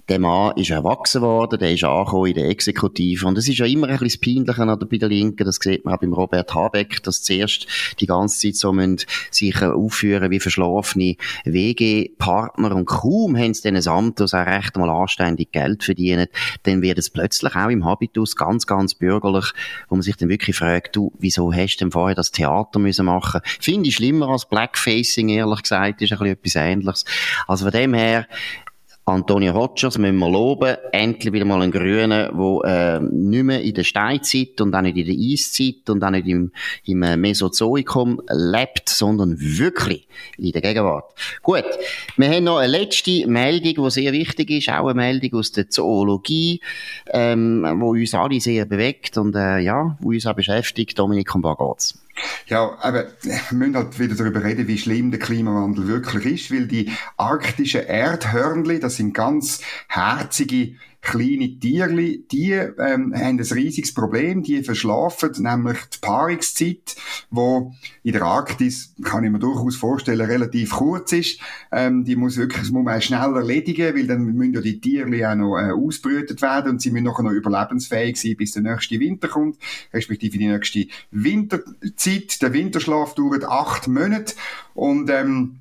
der 0.08 0.18
Mann 0.18 0.56
ist 0.56 0.70
erwachsen 0.70 1.22
worden, 1.22 1.58
der 1.58 1.72
ist 1.72 1.84
angekommen 1.84 2.26
in 2.28 2.34
der 2.34 2.48
Exekutive. 2.48 3.26
Und 3.26 3.36
es 3.36 3.48
ist 3.48 3.58
ja 3.58 3.66
immer 3.66 3.88
ein 3.88 3.98
bisschen 3.98 4.44
das 4.44 4.56
Peinliche 4.56 4.86
bei 4.86 4.96
der 4.96 5.08
Linken, 5.08 5.44
das 5.44 5.56
sieht 5.56 5.84
man 5.84 5.94
auch 5.94 6.00
beim 6.00 6.12
Robert 6.12 6.54
Habeck, 6.54 7.02
dass 7.02 7.22
zuerst 7.22 7.66
die 8.00 8.06
ganze 8.06 8.40
Zeit 8.40 8.56
so 8.56 8.72
müssen 8.72 9.04
sich 9.30 9.60
aufführen 9.62 10.30
wie 10.30 10.40
verschlafene 10.40 11.16
WG-Partner 11.44 12.74
und 12.74 12.86
kaum 12.86 13.36
haben 13.36 13.52
sie 13.52 13.62
dann 13.62 13.76
ein 13.76 13.88
Amt, 13.88 14.20
das 14.20 14.34
auch 14.34 14.46
recht 14.46 14.76
mal 14.76 14.88
anständig 14.88 15.52
Geld 15.52 15.84
verdienen, 15.84 16.28
dann 16.62 16.82
wird 16.82 16.98
es 16.98 17.10
plötzlich 17.10 17.54
auch 17.54 17.68
im 17.68 17.84
Habitus 17.84 18.36
ganz, 18.36 18.66
ganz 18.66 18.94
bürgerlich, 18.94 19.52
wo 19.88 19.96
man 19.96 20.02
sich 20.02 20.16
dann 20.16 20.28
wirklich 20.28 20.56
fragt, 20.56 20.96
du, 20.96 21.12
wieso 21.18 21.52
hast 21.52 21.76
du 21.76 21.84
denn 21.84 21.92
vorher 21.92 22.14
das 22.14 22.30
Theater 22.30 22.78
müssen 22.78 23.06
machen? 23.06 23.40
Finde 23.60 23.88
ich 23.88 23.96
schlimmer 23.96 24.28
als 24.28 24.48
Blackfacing, 24.48 25.28
ehrlich 25.28 25.62
gesagt, 25.62 26.00
ist 26.02 26.12
ein 26.12 26.18
bisschen 26.18 26.32
etwas 26.32 26.54
Ähnliches. 26.56 27.04
Also 27.46 27.64
von 27.66 27.72
dem 27.72 27.94
her, 27.94 28.26
Antonio 29.08 29.52
Rogers 29.52 29.96
müssen 29.98 30.18
wir 30.18 30.30
loben. 30.30 30.76
Endlich 30.92 31.32
wieder 31.32 31.44
mal 31.44 31.62
ein 31.62 31.70
Grüner, 31.70 32.30
der 32.30 32.98
äh, 32.98 33.00
nicht 33.00 33.42
mehr 33.42 33.62
in 33.62 33.74
der 33.74 33.84
Steinzeit 33.84 34.60
und 34.60 34.74
auch 34.74 34.82
nicht 34.82 34.96
in 34.96 35.06
der 35.06 35.14
Eiszeit 35.14 35.88
und 35.88 36.04
auch 36.04 36.10
nicht 36.10 36.26
im, 36.26 36.52
im 36.84 37.02
äh, 37.02 37.16
Mesozoikum 37.16 38.20
lebt, 38.28 38.88
sondern 38.88 39.36
wirklich 39.38 40.06
in 40.36 40.52
der 40.52 40.60
Gegenwart. 40.60 41.12
Gut, 41.42 41.64
wir 42.16 42.30
haben 42.30 42.44
noch 42.44 42.58
eine 42.58 42.70
letzte 42.70 43.26
Meldung, 43.26 43.84
die 43.84 43.90
sehr 43.90 44.12
wichtig 44.12 44.50
ist, 44.50 44.68
auch 44.68 44.88
eine 44.88 44.94
Meldung 44.94 45.40
aus 45.40 45.52
der 45.52 45.70
Zoologie, 45.70 46.60
ähm, 47.10 47.64
wo 47.78 47.90
uns 47.90 48.14
alle 48.14 48.40
sehr 48.40 48.66
bewegt 48.66 49.16
und 49.16 49.34
äh, 49.34 49.60
ja, 49.60 49.96
wo 50.00 50.10
uns 50.10 50.26
auch 50.26 50.34
beschäftigt. 50.34 50.98
Dominik, 50.98 51.34
um 51.34 51.42
was 51.42 51.56
geht's? 51.56 52.07
Ja, 52.46 52.76
aber 52.80 53.06
wir 53.22 53.40
müssen 53.58 53.76
halt 53.76 53.98
wieder 53.98 54.14
darüber 54.14 54.42
reden, 54.42 54.66
wie 54.68 54.78
schlimm 54.78 55.10
der 55.10 55.20
Klimawandel 55.20 55.86
wirklich 55.86 56.26
ist, 56.26 56.50
weil 56.50 56.66
die 56.66 56.90
arktischen 57.16 57.82
Erdhörnli, 57.82 58.80
das 58.80 58.96
sind 58.96 59.14
ganz 59.14 59.60
herzige 59.88 60.74
kleine 61.00 61.58
Tierli, 61.58 62.26
die 62.30 62.52
ähm, 62.52 63.14
haben 63.14 63.38
ein 63.38 63.40
riesiges 63.40 63.94
Problem, 63.94 64.42
die 64.42 64.62
verschlafen, 64.62 65.30
nämlich 65.38 65.78
die 65.86 65.98
Paarungszeit, 66.00 66.96
wo 67.30 67.72
in 68.02 68.12
der 68.12 68.22
Arktis, 68.22 68.94
kann 69.02 69.24
ich 69.24 69.30
mir 69.30 69.38
durchaus 69.38 69.76
vorstellen, 69.76 70.26
relativ 70.26 70.70
kurz 70.70 71.12
ist. 71.12 71.40
Ähm, 71.70 72.04
die 72.04 72.16
muss 72.16 72.36
wirklich, 72.36 72.62
das 72.62 72.70
muss 72.70 72.84
man 72.84 73.00
schnell 73.00 73.34
erledigen, 73.36 73.94
weil 73.94 74.06
dann 74.06 74.24
müssen 74.24 74.54
ja 74.54 74.60
die 74.60 74.80
Tierli 74.80 75.24
auch 75.24 75.34
noch 75.34 75.56
äh, 75.56 75.70
ausbrütet 75.70 76.42
werden 76.42 76.72
und 76.72 76.82
sie 76.82 76.90
müssen 76.90 77.04
nachher 77.04 77.22
noch 77.22 77.32
überlebensfähig 77.32 78.16
sein, 78.20 78.36
bis 78.36 78.52
der 78.52 78.62
nächste 78.62 78.98
Winter 78.98 79.28
kommt, 79.28 79.56
respektive 79.92 80.36
die 80.36 80.48
nächste 80.48 80.86
Winterzeit. 81.10 82.42
Der 82.42 82.52
Winterschlaf 82.52 83.14
dauert 83.14 83.44
acht 83.44 83.88
Monate 83.88 84.34
und 84.74 85.08
ähm, 85.10 85.60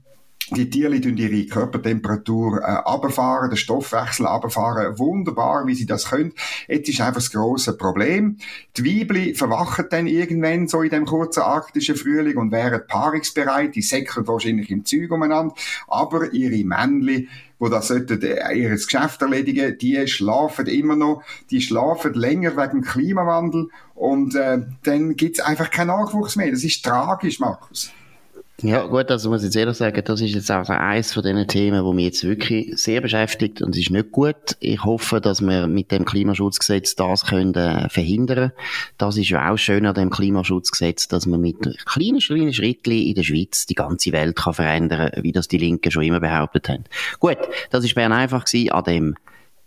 die 0.56 0.70
Tiere 0.70 1.02
tun 1.02 1.18
ihre 1.18 1.46
Körpertemperatur 1.46 2.62
äh, 2.62 2.66
abfahren, 2.66 3.50
den 3.50 3.58
Stoffwechsel 3.58 4.26
abfahren, 4.26 4.98
wunderbar, 4.98 5.68
wie 5.68 5.76
sie 5.76 5.86
das 5.86 6.10
können. 6.10 6.34
Jetzt 6.68 6.90
ist 6.90 7.02
einfach 7.02 7.16
das 7.16 7.32
grosse 7.32 7.76
Problem. 7.76 8.38
Die 8.78 8.86
Weibli 8.86 9.36
verwachen 9.36 9.86
dann 9.90 10.08
irgendwann 10.08 10.68
so 10.68 10.82
in 10.82 10.90
dem 10.90 11.06
kurzen 11.06 11.42
arktischen 11.42 11.96
Frühling 11.96 12.38
und 12.38 12.52
wären 12.52 12.88
paarungsbereit, 12.88 13.76
die 13.76 13.82
säckeln 13.82 14.28
wahrscheinlich 14.28 14.72
im 14.72 14.86
Zeug 14.86 15.12
umeinander, 15.12 15.54
aber 15.88 16.34
ihre 16.34 16.64
Männli 16.64 17.28
wo 17.60 17.70
das 17.70 17.88
sollten 17.88 18.22
äh, 18.22 18.54
ihr 18.54 18.70
Geschäft 18.70 19.22
erledigen, 19.22 19.78
die 19.80 20.08
schlafen 20.08 20.68
immer 20.68 20.96
noch, 20.96 21.24
die 21.50 21.60
schlafen 21.60 22.14
länger 22.14 22.56
wegen 22.56 22.82
Klimawandel 22.82 23.70
und 23.96 24.36
äh, 24.36 24.60
dann 24.84 25.16
gibt's 25.16 25.40
einfach 25.40 25.72
keinen 25.72 25.88
Nachwuchs 25.88 26.36
mehr. 26.36 26.52
Das 26.52 26.64
ist 26.64 26.86
tragisch, 26.86 27.40
Markus. 27.40 27.92
Ja, 28.64 28.88
gut, 28.88 29.12
also 29.12 29.30
muss 29.30 29.42
ich 29.42 29.50
jetzt 29.50 29.56
ehrlich 29.56 29.78
sagen, 29.78 30.02
das 30.04 30.20
ist 30.20 30.34
jetzt 30.34 30.50
auch 30.50 30.68
eines 30.70 31.14
von 31.14 31.22
diesen 31.22 31.48
Themen, 31.48 31.84
wo 31.84 31.94
mich 31.94 32.06
jetzt 32.06 32.24
wirklich 32.24 32.76
sehr 32.76 33.02
beschäftigt 33.02 33.62
und 33.62 33.76
es 33.76 33.82
ist 33.82 33.92
nicht 33.92 34.12
gut. 34.12 34.58
Ich 34.60 34.84
hoffe, 34.84 35.22
dass 35.22 35.42
wir 35.42 35.68
mit 35.68 35.92
dem 35.92 36.06
Klimaschutzgesetz 36.06 36.96
das 36.96 37.28
können 37.28 37.54
äh, 37.54 37.88
verhindern. 37.90 38.54
Das 38.98 39.16
ist 39.16 39.30
ja 39.30 39.52
auch 39.52 39.58
schön 39.58 39.86
an 39.86 39.94
dem 39.94 40.10
Klimaschutzgesetz, 40.10 41.08
dass 41.08 41.28
man 41.28 41.40
mit 41.40 41.60
kleinen, 41.86 42.18
kleinen 42.18 42.52
Schritten 42.52 42.94
in 42.94 43.14
der 43.14 43.22
Schweiz 43.22 43.68
die 43.68 43.76
ganze 43.76 44.12
Welt 44.12 44.36
kann 44.36 44.56
verändern, 44.56 45.12
wie 45.22 45.34
das 45.34 45.48
die 45.48 45.60
Linken 45.60 45.92
schon 45.92 46.02
immer 46.02 46.20
behauptet 46.20 46.68
haben. 46.68 46.86
Gut, 47.20 47.38
das 47.70 47.86
ist 47.86 47.94
Bern 47.94 48.12
einfach 48.12 48.46
gewesen 48.46 48.72
an 48.72 48.84
dem 48.86 49.16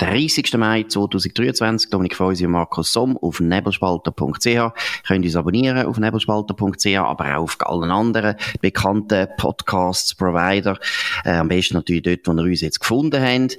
30. 0.00 0.56
Mai 0.56 0.84
2023. 0.84 1.90
Dominik 1.90 2.16
Feusi 2.16 2.46
und 2.46 2.52
Markus 2.52 2.90
Somm 2.90 3.18
auf 3.18 3.38
nebelspalter.ch. 3.38 5.04
Könnt 5.06 5.24
uns 5.26 5.36
abonnieren 5.36 5.86
auf 5.86 5.98
nebelspalter.ch, 5.98 6.96
aber 6.96 7.36
auch 7.36 7.42
auf 7.42 7.58
allen 7.60 7.90
anderen 7.90 8.36
bekannten 8.62 9.28
Podcasts, 9.36 10.14
Provider. 10.14 10.78
Äh, 11.26 11.32
am 11.32 11.48
besten 11.48 11.74
natürlich 11.74 12.02
dort, 12.02 12.26
wo 12.26 12.32
ihr 12.32 12.48
uns 12.48 12.62
jetzt 12.62 12.80
gefunden 12.80 13.22
habt. 13.22 13.58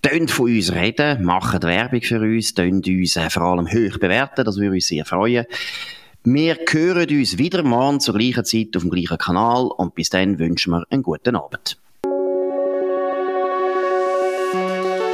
Tönt 0.00 0.30
von 0.30 0.46
uns 0.46 0.72
reden, 0.72 1.22
macht 1.22 1.62
Werbung 1.62 2.00
für 2.00 2.20
uns, 2.20 2.54
tönt 2.54 2.88
uns 2.88 3.16
äh, 3.16 3.28
vor 3.28 3.42
allem 3.42 3.66
hoch 3.66 3.98
bewerten, 3.98 4.46
das 4.46 4.56
würde 4.56 4.76
uns 4.76 4.88
sehr 4.88 5.04
freuen. 5.04 5.44
Wir 6.24 6.56
hören 6.66 7.10
uns 7.10 7.36
wieder 7.36 7.62
morgen 7.62 8.00
zur 8.00 8.14
gleichen 8.14 8.46
Zeit 8.46 8.74
auf 8.74 8.84
dem 8.84 8.90
gleichen 8.90 9.18
Kanal 9.18 9.66
und 9.66 9.94
bis 9.94 10.08
dann 10.08 10.38
wünschen 10.38 10.70
wir 10.70 10.86
einen 10.88 11.02
guten 11.02 11.36
Abend. 11.36 11.76